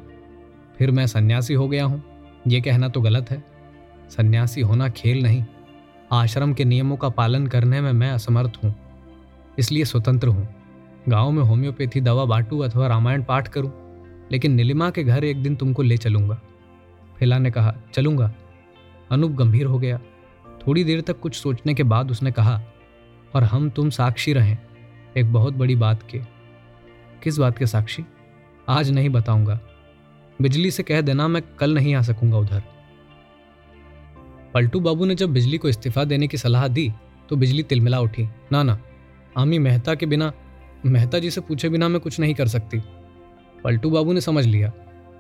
फिर 0.78 0.92
मैं 0.92 1.08
सन्यासी 1.08 1.54
हो 1.54 1.68
गया 1.68 1.86
हूँ। 1.86 2.04
ये 2.48 2.62
कहना 2.62 2.90
तो 2.90 3.02
गलत 3.02 3.32
है। 3.32 3.44
सन्यासी 4.10 4.62
होना 4.62 4.90
खेल 4.90 5.24
नहीं। 5.24 5.44
आश्रम 6.12 6.54
के 6.54 6.66
नियमों 6.66 6.98
का 6.98 7.10
पालन 7.10 7.48
करने 7.48 7.82
में 7.82 7.92
मैं 7.92 8.12
असमर्थ 8.12 8.52
हूँ। 8.64 8.76
इसलिए 9.60 9.86
स्वतंत्र 9.86 10.28
हूँ। 10.28 10.48
गाँव 11.10 11.32
में 11.32 11.44
होम्योपैथी, 11.44 12.02
दवा, 12.02 12.26
बांटू 12.26 12.60
अथवा 12.60 12.88
रामायण 12.88 13.24
पाठ 13.24 13.48
करूँ, 13.48 13.72
लेकिन 14.32 14.52
नीलिमा 14.52 14.90
के 14.90 15.04
घर 15.04 15.24
एक 15.24 15.44
दिन 15.44 15.56
तुमको 15.56 15.84
ले 15.84 15.98
चलूँगा। 15.98 16.42
फिला 17.20 17.38
ने 17.38 17.52
कहा, 17.52 17.76
चलूँगा। 17.94 18.34
अनूप 19.12 19.32
गंभीर 19.32 19.66
हो 19.66 19.80
गया। 19.80 20.00
थोड़ी 20.68 20.84
देर 20.84 21.02
तक 21.02 21.20
कुछ 21.20 21.36
सोचने 21.36 21.74
के 21.74 21.84
बाद 21.84 22.12
उसने 22.12 22.32
कहा, 22.32 22.62
और 23.36 23.44
हम 23.44 23.70
तुम 23.70 23.90
साक्षी 23.90 24.34
रहें। 24.34 24.58
एक 25.18 25.34
बहुत 25.34 25.54
बड़ी 25.54 25.76
बात 25.76 26.04
के। 26.12 26.22
किस 27.24 27.38
बात 27.38 27.58
के 27.58 27.68
साक्षी? 27.68 28.04
आज 28.70 28.92
नहीं 28.92 29.10
बताऊँगा। 29.10 29.60
बिजली 30.42 30.72
से 30.72 30.84
कह 30.84 31.02
देना, 31.02 31.28
मैं 31.28 31.42
कल 31.60 31.74
नहीं 31.74 31.96
आ 31.96 32.02
सकूँगा 32.02 32.38
उधर। 32.38 32.64
पलटू 34.54 34.80
बाबू 34.80 35.06
ने 35.06 35.16
जब 35.16 35.30
बिजली 35.30 35.58
को 35.58 35.70
इस्तीफा 35.70 36.04
देने 36.04 36.28
की 36.28 36.38
सलाह 36.38 36.68
दी 36.68 36.92
तो 37.30 37.36
बिजली 37.36 37.64
तिलमिला 37.64 38.00
उठी। 38.00 38.28
ना 38.52 38.64
ना, 38.64 38.78
आमी 39.38 39.60
मेहता 39.60 39.96
के 39.96 40.06
बिना, 40.06 40.32
मेहता 40.86 41.20
जी 41.20 41.32
से 41.32 41.42
पूछे 41.42 41.70
बिना 41.70 41.88
मैं 41.88 42.02
कुछ 42.02 42.20
नहीं 42.20 42.34
कर 42.34 42.48
सकती। 42.48 42.82
पलटू 43.64 43.90
बाबू 43.90 44.14
ने 44.14 44.22
समझ 44.22 44.46
लिया, 44.46 44.72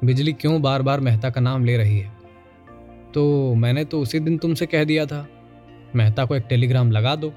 बिजली 0.03 0.33
क्यों 0.33 0.61
बार 0.61 0.81
बार 0.81 0.99
मेहता 0.99 1.29
का 1.29 1.41
नाम 1.41 1.65
ले 1.65 1.77
रही 1.77 1.99
है? 1.99 2.16
तो 3.17 3.55
मैंने 3.55 3.85
तो 3.85 4.01
उसी 4.01 4.19
दिन 4.19 4.37
तुमसे 4.37 4.65
कह 4.65 4.83
दिया 4.83 5.05
था। 5.05 5.27
मेहता 5.95 6.25
को 6.25 6.35
एक 6.35 6.43
टेलीग्राम 6.49 6.91
लगा 6.91 7.15
दो। 7.15 7.33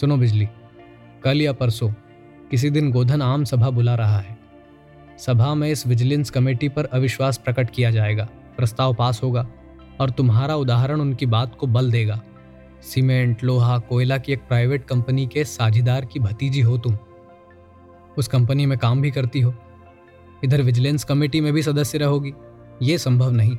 सुनो 0.00 0.16
बिजली, 0.16 0.48
कल 1.24 1.42
या 1.42 1.52
परसों 1.52 1.90
किसी 2.50 2.70
दिन 2.70 2.92
गोधन 2.92 3.22
आम 3.22 3.44
सभा 3.44 3.70
बुला 3.70 3.94
रहा 3.94 4.18
है। 4.18 4.38
सभा 5.18 5.54
में 5.54 5.70
इस 5.70 5.86
विजिलेंस 5.86 6.30
कमेटी 6.30 6.68
पर 6.68 6.84
अविश्वास 6.84 7.38
प्रकट 7.38 7.70
किया 7.70 7.90
जाएगा, 7.90 8.28
प्रस्ताव 8.56 8.94
पास 8.94 9.22
होगा 9.22 9.48
और 10.00 10.10
तुम्हारा 10.10 10.56
उदाहरण 10.56 11.00
उनकी 11.00 11.26
बात 11.26 11.56
को 11.56 11.66
बल 11.66 11.90
देगा। 11.90 12.22
सीमेंट, 12.82 13.44
लोहा, 13.44 13.78
कोयला 13.78 14.18
की 14.18 14.32
एक 14.32 14.40
प्राइवेट 14.40 14.84
कंपनी 14.84 15.26
के 15.26 15.44
साझेदार 15.44 16.04
की 16.04 16.20
भतीजी 16.20 16.60
हो 16.60 16.78
तुम। 16.78 16.98
उस 18.18 18.28
कंपनी 18.28 18.66
में 18.66 18.78
काम 18.78 19.02
भी 19.02 19.10
करती 19.10 19.40
हो। 19.40 19.54
इधर 20.44 20.62
विजिलेंस 20.62 21.04
कमेटी 21.04 21.40
में 21.40 21.52
भी 21.52 21.62
सदस्य 21.62 21.98
रहोगी। 21.98 22.32
ये 22.82 22.98
संभव 22.98 23.30
नहीं। 23.30 23.56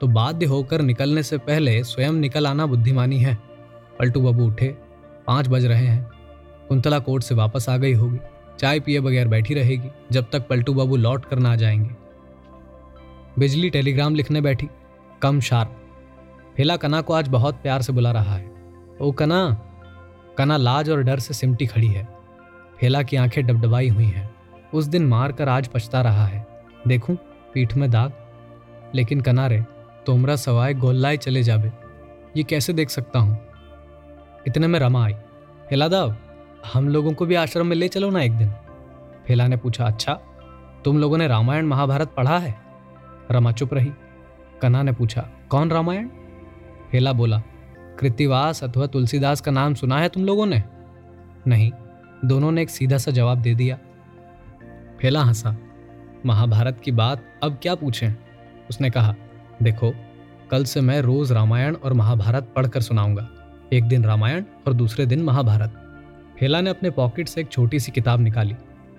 तो 0.00 0.06
बाध्य 0.06 0.46
होकर 0.46 0.80
निकलने 0.82 1.22
से 1.22 1.38
पहले 1.38 1.84
स्वयं 1.84 2.12
निकल 2.12 2.46
आना 2.46 2.66
बुद्धिमानी 2.66 3.18
है। 3.18 3.38
पलटू 3.98 4.20
बाबू 4.20 4.46
उठे। 4.46 4.68
पाँच 5.26 5.48
बज 5.48 5.64
रहे 5.64 5.86
हैं। 5.86 6.10
कुंतला 6.68 6.98
कोर्ट 6.98 7.22
से 7.22 7.34
वापस 7.34 7.68
आ 7.68 7.76
गई 7.76 7.92
होगी। 7.92 8.18
चाय 8.58 8.80
पिए 8.80 9.00
बगैर 9.00 9.28
बैठी 9.28 9.54
रहेगी, 9.54 9.88
जब 10.12 10.26
तक 10.32 10.48
पलटू 10.48 10.74
बाबू 10.74 10.96
लौट 10.96 11.24
कर 11.24 11.38
ना 11.38 11.56
जाएँगे। 11.56 11.90
बिजली 13.38 13.70
टेलीग्राम 13.70 14.14
लिखने 14.14 14.40
बैठी। 14.40 14.68
Come 15.22 15.40
sharp. 15.40 15.76
फेला 16.56 16.76
कना 16.76 17.00
को 17.00 17.12
आज 17.12 17.28
बहुत 17.28 17.54
प्यार 17.54 17.82
से 17.82 17.92
बुला 17.92 18.10
रहा 18.10 18.34
है। 18.34 18.52
ओ 19.00 19.12
कना 19.12 19.62
कना 20.38 20.56
लाज 20.56 20.90
और 20.90 21.02
डर 21.02 21.18
से 21.18 21.34
सिमटी 21.34 21.66
खड़ी 21.66 21.88
है। 21.88 22.08
फेला 22.80 23.02
की 23.02 23.16
आँखें 23.16 23.46
डबडबाई 23.46 23.88
हुई 23.88 24.04
हैं। 24.04 24.34
उस 24.74 24.84
दिन 24.84 25.06
मार 25.06 25.32
कर 25.32 25.48
आज 25.48 25.68
पछता 25.68 26.02
रहा 26.02 26.26
है। 26.26 26.46
देखूँ, 26.86 27.16
पीठ 27.54 27.76
में 27.76 27.90
दाग। 27.90 28.12
लेकिन 28.94 29.20
कनारे 29.20 29.64
तोमरा 30.06 30.36
सवाए 30.36 30.74
गोल्लाए 30.74 31.16
चले 31.16 31.42
जाबे 31.42 31.72
ये 32.36 32.42
कैसे 32.42 32.72
देख 32.72 32.90
सकता 32.90 33.18
हूँ? 33.18 33.38
इतने 34.46 34.66
में 34.66 34.78
रमा 34.80 35.04
आई। 35.04 35.14
फेलादाव 35.70 36.16
हम 36.74 36.88
लोगों 36.88 37.12
को 37.12 37.26
भी 37.26 37.34
आश्रम 37.34 37.66
में 37.66 37.76
ले 37.76 37.88
चलो 37.88 38.10
ना 38.10 38.22
एक 38.22 38.32
दिन। 38.32 38.50
फेला 39.26 39.46
ने 39.46 39.56
पूछा 39.56 39.86
अच्छा 39.86 40.14
तुम 40.84 40.98
लोगों 40.98 41.18
ने 41.18 41.28
रामायण 41.28 41.66
महाभारत 41.66 42.14
पढ़ा 42.16 42.38
है? 42.38 42.54
रमा 43.30 43.52
चुप 43.52 43.74
रही। 43.74 43.92
कना 44.62 44.82
ने 44.82 44.92
पूछा, 44.92 45.28
कौन 45.48 45.70
रामायण? 45.70 46.08
फेला 46.90 47.12
बोला, 47.12 47.42
कृतिवास 47.98 48.64
अथवा 48.64 48.86
तुलसीदास 48.86 49.40
का 49.40 49.50
नाम 49.50 49.74
सुना 49.74 49.98
है 49.98 50.08
तुम 50.08 50.24
लोगों 50.24 50.46
ने? 50.46 50.62
नहीं, 51.46 51.72
दोनों 52.24 52.52
ने 52.52 52.62
एक 52.62 52.70
सीधा 52.70 52.98
सा 52.98 53.10
जवाब 53.10 53.38
दे 53.38 53.54
दिया। 53.54 53.78
फेला 55.00 55.22
हंसा, 55.22 55.56
महाभारत 56.26 56.80
की 56.80 56.92
बात 56.92 57.24
अब 57.42 57.58
क्या 57.62 57.74
पूछें? 57.74 58.14
उसने 58.70 58.90
कहा 58.90 59.14
देखो, 59.62 59.92
कल 60.50 60.64
से 60.64 60.80
मैं 60.80 61.00
रोज 61.00 61.32
रामायण 61.32 61.74
और 61.74 61.92
महाभारत 61.92 62.52
पढ़कर 62.56 62.80
सुनाऊँगा। 62.80 63.28
एक 63.72 63.84
दिन 63.84 64.04
रामायण 64.04 64.44
और 64.66 64.72
दूसरे 64.72 65.06
दिन 65.06 65.22
महाभारत। 65.22 65.74
फेला 66.38 66.60
ने 66.60 66.70
अपने 66.70 66.90
पॉकेट 66.90 67.28
से 67.28 67.40
एक 67.40 67.48
छोटी 67.48 67.80
सी 67.80 67.92
किताब 67.92 68.20
निकाली। 68.20 68.54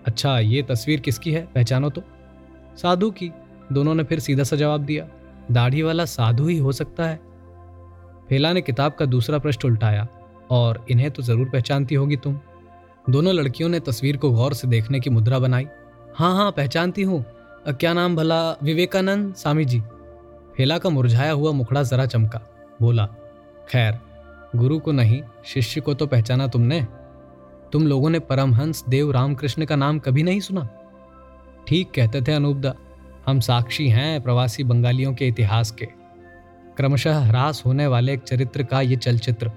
अच्छा 0.05 0.37
ये 0.39 0.61
तस्वीर 0.61 0.99
किसकी 0.99 1.31
है, 1.31 1.45
पहचानो 1.55 1.89
तो। 1.89 2.03
साधु 2.77 3.09
की। 3.11 3.31
दोनों 3.71 3.95
ने 3.95 4.03
फिर 4.03 4.19
सीधा 4.19 4.43
सा 4.43 4.55
जवाब 4.55 4.81
दिया, 4.81 5.07
दाढ़ी 5.51 5.81
वाला 5.81 6.05
साधु 6.05 6.47
ही 6.47 6.57
हो 6.57 6.71
सकता 6.71 7.05
है। 7.05 7.19
फेला 8.29 8.53
ने 8.53 8.61
किताब 8.61 8.91
का 8.91 9.05
दूसरा 9.05 9.37
पृष्ठ 9.37 9.65
उल्टाया, 9.65 10.07
और 10.51 10.85
इन्हें 10.91 11.11
तो 11.11 11.23
ज़रूर 11.23 11.49
पहचानती 11.49 11.95
होगी 11.95 12.15
तुम। 12.15 12.39
दोनों 13.09 13.33
लड़कियों 13.33 13.69
ने 13.69 13.79
तस्वीर 13.79 14.17
को 14.17 14.31
गौर 14.31 14.53
से 14.53 14.67
देखने 14.67 14.99
की 14.99 15.09
मुद्रा 15.09 15.39
बनाई। 15.39 15.67
हाँ 16.15 16.35
हाँ 16.35 16.51
पहचानती 16.51 17.03
हूँ। 17.03 17.23
क्या 17.69 17.93
नाम 17.93 18.15
भला? 18.15 18.51
विवेकानंद, 18.63 19.33
स्वामी 19.35 19.65
जी। 19.65 19.81
फेला 20.58 20.77
का 20.77 20.89
मुरझाया 20.89 21.31
हुआ 21.31 21.51
मुखड़ा 21.51 21.84
जरा 21.84 22.05
चमका। 22.05 22.41
बोला, 22.81 23.05
खैर, 23.70 24.00
गुरु 24.55 24.79
को 24.79 24.91
नहीं, 24.91 25.22
शिष्य 25.46 25.81
को 25.81 25.93
तो 25.93 26.08
पहचाना 26.08 26.48
तुमने। 26.48 26.88
तुम 27.72 27.88
लोगों 27.88 28.10
ने 28.10 28.20
परमहंस 28.20 28.84
देव 28.89 29.12
रामकृष्ण 29.12 29.65
का 29.65 29.75
नाम 29.75 30.00
कभी 30.00 30.24
नहीं 30.24 30.39
सुना? 30.39 30.70
ठीक 31.67 31.91
कहते 31.96 32.22
थे 32.22 32.31
अनूपदा, 32.31 32.74
हम 33.27 33.39
साक्षी 33.39 33.89
हैं 33.89 34.22
प्रवासी 34.22 34.63
बंगालियों 34.63 35.13
के 35.13 35.27
इतिहास 35.27 35.72
के। 35.72 35.86
क्रमशः 36.77 37.20
ह्रास 37.20 37.63
होने 37.65 37.88
वाले 37.88 38.13
एक 38.13 38.20
चरित्र 38.20 38.63
का 38.63 38.81
ये 38.81 38.96
चलचित्र। 38.96 39.51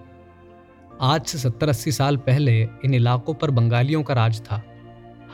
आज 1.00 1.24
से 1.24 1.38
सत्तर 1.38 1.68
अस्सी 1.68 1.92
साल 1.92 2.16
पहले 2.16 2.68
इन 2.84 2.94
इलाकों 2.94 3.34
पर 3.34 3.50
बंगालियों 3.50 4.02
का 4.02 4.14
राज 4.14 4.40
था। 4.40 4.62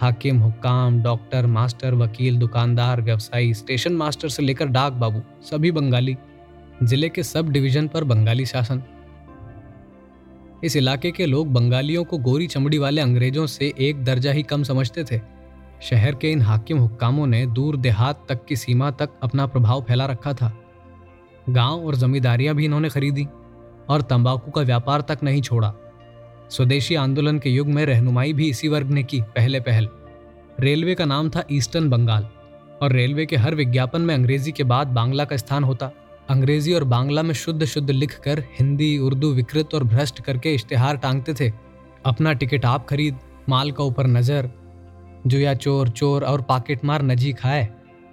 हाकिम 0.00 0.38
हुक्काम 0.38 1.02
डॉक्टर, 1.02 1.46
मास्टर, 1.46 1.94
वकील, 1.94 2.38
दुकानदार, 2.38 3.00
व्यवसायी, 3.00 3.54
स्टेशन 3.54 3.92
मास्टर 3.92 4.28
से 4.28 4.42
लेकर 4.42 4.66
डाक 4.66 4.92
बाबू, 4.92 5.20
सभी 5.42 5.70
बंगाली। 5.70 6.16
ज़िले 6.82 7.08
के 7.08 7.22
सब 7.22 7.48
डिवीज़न 7.48 7.88
पर 7.88 8.04
बंगाली 8.04 8.46
शासन। 8.46 8.82
इस 10.64 10.76
इलाके 10.76 11.10
के 11.10 11.26
लोग 11.26 11.52
बंगालियों 11.52 12.04
को 12.04 12.18
गोरी 12.18 12.46
चमड़ी 12.46 12.78
वाले 12.78 13.00
अंग्रेज़ों 13.00 13.46
से 13.46 13.72
एक 13.78 14.04
दर्जा 14.04 14.32
ही 14.32 14.42
कम 14.42 14.62
समझते 14.62 15.04
थे। 15.04 15.20
शहर 15.82 16.14
के 16.14 16.32
इन 16.32 16.42
हाकिम, 16.42 16.78
हुक्कामों 16.78 17.26
ने 17.26 17.46
दूर 17.46 17.76
देहात 17.76 18.26
तक 18.28 18.44
की 18.44 18.56
सीमा 18.56 18.90
तक 18.90 19.10
अपना 19.22 19.46
प्रभाव 19.46 19.82
फैला 19.82 20.06
रखा 20.06 20.32
था। 20.32 20.52
गाँव 21.48 21.86
और 21.86 21.94
जमींदारियाँ 21.94 22.54
भी 22.54 22.64
इन्होंने 22.64 22.88
खरीदी 22.88 23.26
और 23.88 24.02
तंबाकू 24.02 24.50
का 24.50 24.60
व्यापार 24.60 25.00
तक 25.00 25.18
नहीं 25.22 25.42
छोड़ा। 25.42 25.74
स्वदेशी 26.50 26.94
आंदोलन 26.94 27.38
के 27.38 27.50
युग 27.50 27.68
में 27.68 27.84
रहनुमाई 27.86 28.32
भी 28.32 28.48
इसी 28.48 28.68
वर्ग 28.68 28.90
ने 28.90 29.02
की, 29.02 29.20
पहले 29.20 29.60
पहल। 29.60 29.88
रेलवे 30.60 30.94
का 30.94 31.04
नाम 31.04 31.28
था 31.30 31.44
ईस्टर्न 31.52 31.88
बंगाल, 31.90 32.26
और 32.82 32.92
रेलवे 32.92 33.26
के 33.26 33.36
हर 33.36 33.54
विज्ञापन 33.54 34.00
में 34.00 34.14
अंग्रेज़ी 34.14 34.52
के 34.52 34.64
बाद 34.64 34.88
बांग्ला 34.88 35.24
का 35.24 35.36
स्थान 35.36 35.64
होता। 35.64 35.90
अंग्रेज़ी 36.30 36.72
और 36.74 36.84
बांग्ला 36.84 37.22
में 37.22 37.34
शुद्ध 37.34 37.64
शुद्ध 37.64 37.90
लिख 37.90 38.18
कर 38.20 38.44
हिंदी, 38.58 38.96
उर्दू 38.98 39.32
विकृत 39.32 39.74
और 39.74 39.84
भ्रष्ट 39.84 40.20
करके 40.20 40.54
इश्तेहार 40.54 40.96
टांगते 40.96 41.34
थे। 41.34 41.52
अपना 42.06 42.32
टिकट 42.32 42.64
आप 42.64 42.86
खरीद, 42.88 43.18
माल 43.48 43.72
का 43.72 43.84
ऊपर 43.84 44.06
नज़र 44.06 44.50
जो 45.26 45.38
या 45.38 45.54
चोर 45.54 45.88
चोर 45.88 46.24
और 46.24 46.42
पाकेट 46.42 46.84
मार 46.84 47.02
नजी 47.02 47.32
खाए 47.32 47.68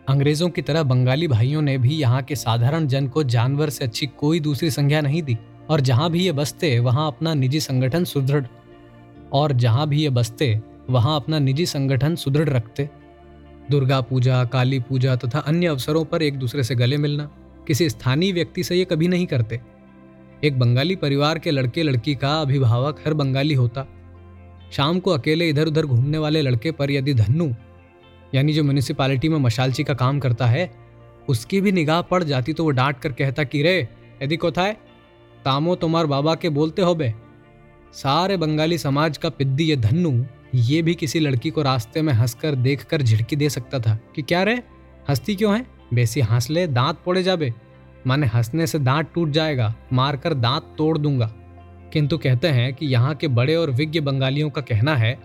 अंग्रेज़ों 0.10 0.50
की 0.50 0.62
तरह 0.62 0.84
बंगाली 0.84 1.27
भाइयों 1.27 1.62
ने 1.62 1.77
भी 1.77 1.96
यहाँ 1.96 2.22
के 2.22 2.36
साधारण 2.36 2.88
जन 2.88 3.08
को 3.08 3.24
जानवर 3.25 3.70
से 3.70 3.86
अच्छी 3.86 4.08
कोई 4.17 4.39
दूसरी 4.39 4.70
संज्ञा 4.72 5.01
नहीं 5.01 5.22
दी। 5.24 5.38
और 5.69 5.81
जहाँ 5.81 6.09
भी 6.12 6.24
ये 6.25 6.31
बसते, 6.31 6.77
वहाँ 6.79 7.07
अपना 7.07 7.33
निजी 7.33 7.59
संगठन 7.59 8.03
सुदृढ़। 8.03 8.45
और 9.33 9.51
जहाँ 9.51 9.88
भी 9.88 10.01
ये 10.01 10.09
बसते, 10.09 10.59
वहाँ 10.89 11.15
अपना 11.15 11.39
निजी 11.39 11.65
संगठन 11.65 12.15
सुदृढ़ 12.15 12.50
रखते। 12.50 12.89
दुर्गा 13.71 14.00
पूजा, 14.01 14.43
काली 14.45 14.79
पूजा 14.79 15.15
तथा 15.15 15.39
अन्य 15.39 15.67
अवसरों 15.67 16.03
पर 16.05 16.21
एक 16.21 16.38
दूसरे 16.39 16.63
से 16.63 16.75
गले 16.75 16.97
मिलना, 16.97 17.29
किसी 17.67 17.89
स्थानीय 17.89 18.31
व्यक्ति 18.31 18.63
से 18.63 18.75
ये 18.75 18.86
कभी 18.86 19.07
नहीं 19.07 19.25
करते। 19.25 19.59
एक 20.43 20.59
बंगाली 20.59 20.95
परिवार 20.95 21.39
के 21.39 21.51
लड़के 21.51 21.83
लड़की 21.83 22.15
का 22.15 22.33
अभिभावक 22.41 23.00
हर 23.05 23.13
बंगाली 23.13 23.53
होता। 23.53 23.86
शाम 24.71 25.00
को 25.00 25.12
अकेले 25.12 25.50
इधर 25.50 25.67
उधर 25.67 25.86
घूमने 25.86 26.17
वाले 26.17 26.41
लड़के 26.41 26.71
पर 26.71 26.91
यदि 26.91 27.13
धन्नू, 27.13 27.53
यानी 28.36 28.53
जो 28.53 28.63
म्यूनिसिपालिटी 28.63 29.29
में 29.29 29.38
मशालची 29.38 29.83
का 29.83 29.93
काम 29.93 30.19
करता 30.19 30.45
है, 30.45 30.71
उसकी 31.29 31.62
भी 31.62 31.71
निगाह 31.71 32.01
पड़ 32.01 32.24
जाती 32.24 32.53
तो 32.53 32.63
वो 32.63 32.69
डांट 32.71 33.00
कर 33.00 33.12
कहता 33.12 33.43
कि 33.43 33.62
रे, 33.62 33.88
यदि 34.24 34.38
कोथाए 34.38 34.75
तामो 35.48 35.75
तुम्हार 35.75 36.06
बाबा 36.06 36.36
के 36.36 36.50
बोलते 36.50 36.82
हो 36.82 36.96
बे 36.96 37.13
सारे 37.94 38.38
बंगाली 38.38 38.77
समाज 38.77 39.18
का 39.18 39.30
पिद्दी 39.30 39.63
ये 39.63 39.75
धन्नू, 39.75 40.25
ये 40.56 40.82
भी 40.82 40.96
किसी 40.96 41.20
लड़की 41.20 41.50
को 41.50 41.62
रास्ते 41.62 42.01
में 42.01 42.13
हंसकर 42.13 42.56
देखकर 42.56 43.01
झिड़की 43.01 43.36
दे 43.36 43.50
सकता 43.50 43.80
था 43.80 44.00
कि 44.16 44.22
क्या 44.22 44.44
रे? 44.44 44.54
हंसती 45.10 45.36
क्यों 45.36 45.58
है? 45.58 45.68
बेसी 45.94 46.22
हंस 46.22 46.50
ले, 46.50 46.68
दांत 46.68 46.98
पोड़े 47.06 47.24
जाबे। 47.24 47.54
माने 48.08 48.27
हंसने 48.27 48.68
से 48.68 48.80
दांत 48.80 49.08
टूट 49.16 49.30
जाएगा, 49.30 49.75
मारकर 49.94 50.34
दांत 50.34 50.75
तोड़ 50.77 50.98
दूँगा। 50.98 51.34
किंतु 51.94 52.18
कहते 52.18 52.48
हैं 52.48 52.74
कि 52.74 52.86
यहाँ 52.86 53.16
के 53.16 53.27
बड़े 53.27 53.56
और 53.56 53.72
विज्ञ 53.72 54.00
बंगालियों 54.00 54.50
का 54.50 54.62
कहना 54.62 54.96
है 54.96 55.20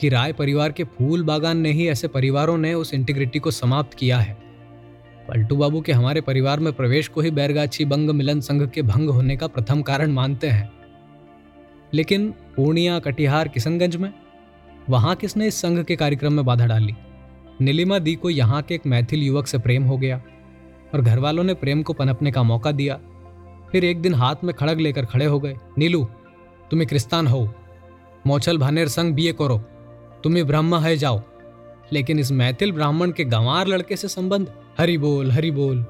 कि 0.00 0.08
राय 0.08 0.32
परिवार 0.32 0.72
के 0.72 0.84
फूल 0.84 1.22
बागान 1.22 1.56
ने 1.56 1.72
ही 1.72 1.88
ऐसे 1.88 2.08
परिवारों 2.08 2.58
ने 2.58 2.74
उस 2.74 2.94
इंटीग्रिटी 2.94 3.38
को 3.38 3.50
समाप्त 3.50 3.94
किया 3.94 4.18
है। 4.18 4.41
पलटू 5.32 5.56
बाबू 5.56 5.80
के 5.80 5.92
हमारे 5.92 6.20
परिवार 6.20 6.60
में 6.60 6.72
प्रवेश 6.72 7.08
को 7.08 7.20
ही 7.20 7.30
बैरगाछी 7.30 7.84
बंग 7.84 8.10
मिलन 8.10 8.40
संघ 8.40 8.70
के 8.70 8.82
भंग 8.82 9.10
होने 9.10 9.36
का 9.36 9.46
प्रथम 9.46 9.82
कारण 9.82 10.10
मानते 10.10 10.46
हैं। 10.46 10.72
लेकिन 11.94 12.30
पूर्णिया, 12.30 12.98
कटिहार, 12.98 13.48
किशनगंज 13.48 13.96
में? 13.96 14.12
वहाँ 14.90 15.16
किसने 15.16 15.46
इस 15.46 15.54
संघ 15.54 15.84
के 15.84 15.96
कार्यक्रम 15.96 16.32
में 16.32 16.44
बाधा 16.44 16.66
डाली? 16.66 16.94
नीलिमा 17.60 17.98
दी 17.98 18.14
को 18.14 18.30
यहाँ 18.30 18.62
के 18.62 18.74
एक 18.74 18.86
मैथिल 18.86 19.22
युवक 19.22 19.46
से 19.46 19.58
प्रेम 19.58 19.82
हो 19.82 19.98
गया 19.98 20.22
और 20.94 21.00
घर 21.00 21.18
वालों 21.18 21.44
ने 21.44 21.54
प्रेम 21.54 21.82
को 21.82 21.92
पनपने 21.92 22.32
का 22.32 22.42
मौका 22.42 22.72
दिया। 22.72 23.00
फिर 23.72 23.84
एक 23.84 24.02
दिन 24.02 24.14
हाथ 24.14 24.36
में 24.44 24.54
खड़ग 24.54 24.80
लेकर 24.80 25.04
खड़े 25.04 25.24
हो 25.24 25.40
गए। 25.40 25.56
नीलू 25.78 26.04
तुम्हें 26.70 26.88
क्रिस्तान 26.88 27.26
हो। 27.26 27.54
मौछल 28.26 28.58
भानेर 28.58 28.88
संग 28.88 29.14
बीए 29.14 29.32
करो। 29.32 29.58
तुम्हें 30.24 30.46
ब्रह्म 30.46 30.76
है, 30.76 30.96
जाओ। 30.96 31.22
लेकिन 31.92 32.18
इस 32.18 32.32
मैथिल 32.32 32.72
ब्राह्मण 32.72 33.10
के 33.10 33.24
गंवार 33.24 33.66
लड़के 33.66 33.96
से 33.96 34.08
संबंध 34.08 34.61
हरि 34.78 34.98
बोल 34.98 35.30
हरि 35.30 35.50
बोल। 35.50 35.86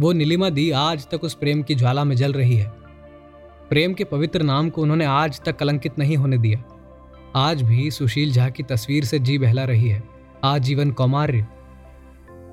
वो 0.00 0.12
नीलिमा 0.12 0.50
दी 0.50 0.70
आज 0.70 1.06
तक 1.10 1.24
उस 1.24 1.34
प्रेम 1.34 1.62
की 1.62 1.74
ज्वाला 1.74 2.04
में 2.04 2.16
जल 2.16 2.32
रही 2.32 2.56
है। 2.56 2.72
प्रेम 3.68 3.94
के 3.94 4.04
पवित्र 4.04 4.42
नाम 4.42 4.70
को 4.70 4.82
उन्होंने 4.82 5.04
आज 5.04 5.40
तक 5.40 5.56
कलंकित 5.56 5.98
नहीं 5.98 6.16
होने 6.16 6.38
दिया। 6.38 6.64
आज 7.36 7.62
भी 7.62 7.90
सुशील 7.90 8.32
झा 8.32 8.48
की 8.48 8.62
तस्वीर 8.62 9.04
से 9.04 9.18
जी 9.18 9.38
बहला 9.38 9.64
रही 9.64 9.88
है। 9.88 10.02
आजीवन 10.44 10.90
कौमार्य। 10.90 11.46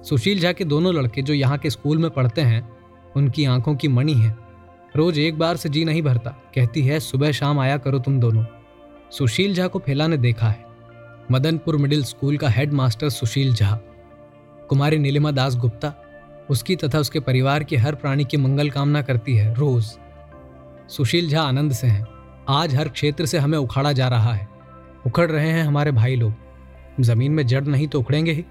सुशील 0.10 0.40
झा 0.40 0.52
के 0.52 0.64
दोनों 0.64 0.94
लड़के 0.94 1.22
जो 1.22 1.34
यहाँ 1.34 1.58
के 1.58 1.70
स्कूल 1.70 1.98
में 1.98 2.12
पढ़ते 2.12 2.42
हैं, 2.42 2.78
उनकी 3.16 3.46
आँखों 3.46 3.76
की 3.76 3.88
मणि 3.88 4.14
है। 4.14 4.38
रोज 4.96 5.20
एक 5.20 5.38
बार 5.38 5.58
से 5.58 5.70
जी 5.70 5.86
नहीं 5.86 6.02
भरता। 6.02 6.30
कहती 6.56 6.82
है, 6.82 7.00
सुबह 7.00 7.32
शाम 7.32 7.60
आया 7.60 7.78
करो 7.78 8.00
तुम 8.00 8.20
दोनों। 8.20 8.46
सुशील 9.12 9.56
झा 9.56 9.68
को 9.68 9.80
फेला 9.80 10.08
ने 10.08 10.18
देखा 10.18 10.48
है। 10.48 10.66
मदनपुर 11.32 11.78
मिडिल 11.78 12.04
स्कूल 12.04 12.38
का 12.38 12.50
हेड 12.50 12.74
मास्टर 12.74 13.10
सुशील 13.10 13.54
झा। 13.54 13.80
कुमारी 14.70 14.98
नीलिमा 14.98 15.32
दास 15.32 15.56
गुप्ता, 15.56 15.94
उसकी 16.50 16.76
तथा 16.76 17.00
उसके 17.00 17.20
परिवार 17.20 17.64
के 17.64 17.78
हर 17.78 17.96
प्राणी 17.96 18.26
की 18.26 18.38
मंगल 18.38 18.70
कामना 18.70 19.02
करती 19.02 19.36
है 19.36 19.54
रोज। 19.54 19.84
सुशील 20.90 21.30
झा 21.30 21.42
आनंद 21.42 21.72
से 21.72 21.88
हैं। 21.88 22.08
आज 22.50 22.76
हर 22.76 22.90
क्षेत्र 22.90 23.26
से 23.26 23.38
हमें 23.38 23.58
उखाड़ा 23.58 23.92
जा 23.92 24.08
रहा 24.08 24.34
है। 24.34 24.48
उखड़ 25.08 25.32
रहे 25.32 25.50
हैं 25.50 25.64
हमारे 25.64 25.92
भाई 25.92 26.16
लोग। 26.16 26.34
ज़मीन 27.00 27.32
में 27.32 27.48
जड़ 27.48 27.64
नहीं 27.64 27.88
तो 27.88 28.00
उखड़ेंगे 28.00 28.32
ही। 28.32 28.46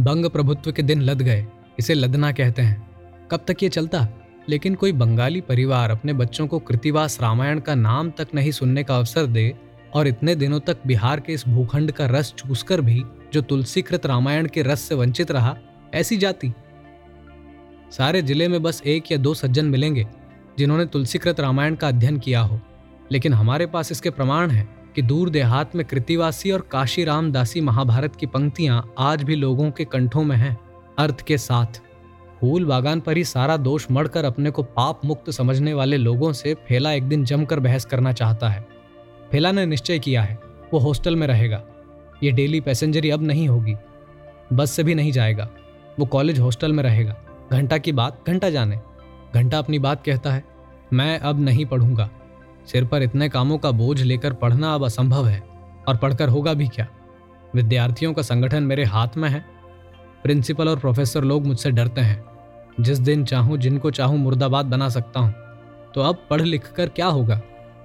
बंग 0.00 0.26
प्रभुत्व 0.26 0.72
के 0.72 0.82
दिन 0.82 1.02
लद 1.02 1.22
गए, 1.22 1.46
इसे 1.78 1.94
लदना 1.94 2.32
कहते 2.32 2.62
हैं। 2.62 2.90
कब 3.30 3.44
तक 3.48 3.62
ये 3.62 3.68
चलता? 3.68 4.08
लेकिन 4.48 4.74
कोई 4.74 4.92
बंगाली 4.92 5.40
परिवार 5.40 5.90
अपने 5.90 6.12
बच्चों 6.12 6.46
को 6.46 6.58
कृतिवास 6.58 7.20
रामायण 7.22 7.60
का 7.60 7.74
नाम 7.74 8.10
तक 8.10 8.28
नहीं 8.34 8.50
सुनने 8.50 8.84
का 8.84 8.96
अवसर 8.96 9.26
दे 9.26 9.56
और 9.94 10.06
इतने 10.06 10.34
दिनों 10.34 10.60
तक 10.60 10.76
बिहार 10.86 11.20
के 11.20 11.32
इस 11.32 11.48
भूखंड 11.48 11.92
का 11.92 12.06
रस 12.06 12.34
चूसकर 12.38 12.80
भी 12.80 13.04
जो 13.32 13.40
तुलसीकृत 13.40 14.06
रामायण 14.06 14.46
के 14.46 14.62
रस 14.62 14.80
से 14.80 14.94
वंचित 14.94 15.30
रहा, 15.30 15.56
ऐसी 15.94 16.16
जाति। 16.16 16.52
सारे 17.90 18.22
ज़िले 18.22 18.48
में 18.48 18.62
बस 18.62 18.82
एक 18.86 19.12
या 19.12 19.18
दो 19.18 19.34
सज्जन 19.34 19.64
मिलेंगे, 19.64 20.06
जिन्होंने 20.58 20.86
तुलसीकृत 20.86 21.40
रामायण 21.40 21.74
का 21.74 21.88
अध्ययन 21.88 22.18
किया 22.18 22.40
हो। 22.40 22.60
लेकिन 23.12 23.34
हमारे 23.34 23.66
पास 23.66 23.92
इसके 23.92 24.10
प्रमाण 24.10 24.50
है 24.50 24.68
कि 24.94 25.02
दूर 25.02 25.30
देहात 25.30 25.76
में 25.76 25.86
कृतिवासी 25.86 26.50
और 26.50 26.60
काशी 26.60 27.04
रामदासी 27.04 27.60
महाभारत 27.60 28.16
की 28.16 28.26
पंक्तियाँ 28.26 28.94
आज 28.98 29.22
भी 29.22 29.34
लोगों 29.34 29.70
के 29.70 29.84
कंठों 29.84 30.22
में 30.24 30.36
हैं, 30.36 30.58
अर्थ 30.98 31.20
के 31.20 31.38
साथ। 31.38 31.80
फूल 32.40 32.64
बागान 32.64 33.00
पर 33.00 33.16
ही 33.16 33.24
सारा 33.24 33.56
दोष 33.56 33.86
मड़कर 33.90 34.24
अपने 34.24 34.50
को 34.50 34.62
पाप 34.62 35.00
मुक्त 35.04 35.30
समझने 35.30 35.74
वाले 35.74 35.96
लोगों 35.96 36.32
से 36.32 36.54
फेला 36.54 36.92
एक 36.92 37.02
दिन 37.02 37.24
जमकर 37.24 37.60
बहस 37.60 37.84
करना 37.84 38.12
चाहता 38.12 38.48
है। 38.48 38.66
फेला 39.32 39.52
ने 39.52 39.66
निश्चय 39.66 39.98
किया 39.98 40.22
है, 40.22 40.38
वो 40.74 40.78
हॉस्टल 40.78 41.16
में 41.16 41.26
रहेगा। 41.26 41.62
ये 42.22 42.30
डेली 42.30 42.60
पैसेंजरी 42.60 43.10
अब 43.10 43.22
नहीं 43.22 43.48
होगी। 43.48 43.74
बस 44.52 44.70
से 44.70 44.82
भी 44.82 44.94
नहीं 44.94 45.12
जाएगा। 45.12 45.48
वो 45.98 46.06
कॉलेज 46.06 46.40
हॉस्टल 46.40 46.72
में 46.72 46.82
रहेगा। 46.82 47.16
घंटा 47.52 47.78
की 47.78 47.92
बात, 47.92 48.20
घंटा 48.26 48.50
जाने। 48.50 48.80
घंटा 49.34 49.58
अपनी 49.58 49.78
बात 49.78 50.04
कहता 50.04 50.32
है, 50.32 50.44
मैं 50.92 51.18
अब 51.18 51.40
नहीं 51.40 51.66
पढ़ूँगा। 51.66 52.10
सिर 52.66 52.84
पर 52.84 53.02
इतने 53.02 53.28
कामों 53.28 53.58
का 53.58 53.70
बोझ 53.70 54.02
लेकर 54.02 54.32
पढ़ना 54.32 54.74
अब 54.74 54.84
असंभव 54.84 55.26
है। 55.26 55.42
और 55.88 55.96
पढ़कर 55.96 56.28
होगा 56.28 56.54
भी 56.54 56.68
क्या? 56.68 56.86
विद्यार्थियों 57.54 58.12
का 58.12 58.22
संगठन 58.22 58.62
मेरे 58.62 58.84
हाथ 58.84 59.08
में 59.16 59.28
है। 59.28 59.44
प्रिंसिपल 60.22 60.68
और 60.68 60.78
प्रोफेसर 60.78 61.24
लोग 61.24 61.46
मुझसे 61.46 61.70
डरते 61.70 62.00
हैं। 62.00 62.24
जिस 62.80 62.98
दिन 62.98 63.24
चाहूँ, 63.24 63.58
जिनको 63.58 63.90
चाहूँ, 63.90 64.18
मुर्दाबाद 64.18 64.66
बना 64.66 64.88
सकता 64.88 65.20
हूँ। 65.20 65.34
तो 65.94 66.00
अब 66.00 66.26
पढ़ 66.30 66.42
लिख 66.42 66.72
कर 66.72 66.88
क्या 66.88 67.06
होगा? 67.06 67.40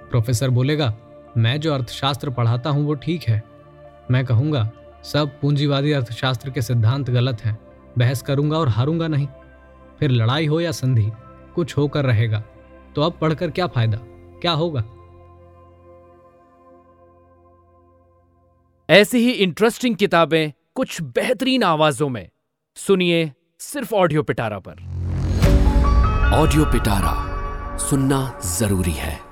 प्रोफेसर 0.10 0.50
बोलेगा, 0.50 0.98
मैं 1.38 1.60
जो 1.60 1.74
अर्थशास्त्र 1.74 2.30
पढ़ाता 2.30 2.70
हूँ, 2.70 2.86
वो 2.86 2.94
ठीक 2.94 3.24
है। 3.24 3.44
मैं 4.12 4.24
कहूँगा 4.26 4.70
सब 5.04 5.40
पूंजीवादी 5.42 5.92
अर्थशास्त्र 5.92 6.50
के 6.50 6.62
सिद्धांत 6.62 7.10
गलत 7.10 7.42
हैं 7.46 7.58
बहस 7.98 8.22
करूँगा 8.22 8.58
और 8.58 8.70
हारूँगा 8.70 9.08
नहीं। 9.08 9.28
फिर 10.00 10.12
लड़ाई 10.12 10.46
हो 10.46 10.60
या 10.60 10.72
संधि 10.72 11.12
कुछ 11.56 11.78
होकर 11.78 12.06
रहेगा 12.06 12.44
तो 12.96 13.02
अब 13.02 13.18
पढ़कर 13.22 13.52
क्या 13.52 13.68
फ़ायदा 13.68 13.98
क्या 14.42 14.52
होगा? 14.52 14.84
ऐसी 18.90 19.18
ही 19.18 19.32
इंटरेस्टिंग 19.32 19.96
किताबें 19.96 20.52
कुछ 20.76 21.02
बेहतरीन 21.02 21.64
आवाजों 21.64 22.10
में। 22.10 22.30
सुनिए 22.78 23.32
सिर्फ़ 23.60 23.94
ऑडियो 23.96 24.24
पिटारा 24.24 24.60
पर। 24.60 24.84
ऑडियो 26.34 26.66
पिटारा 26.66 27.78
सुनना 27.80 28.40
ज़रूरी 28.46 28.92
है। 28.92 29.31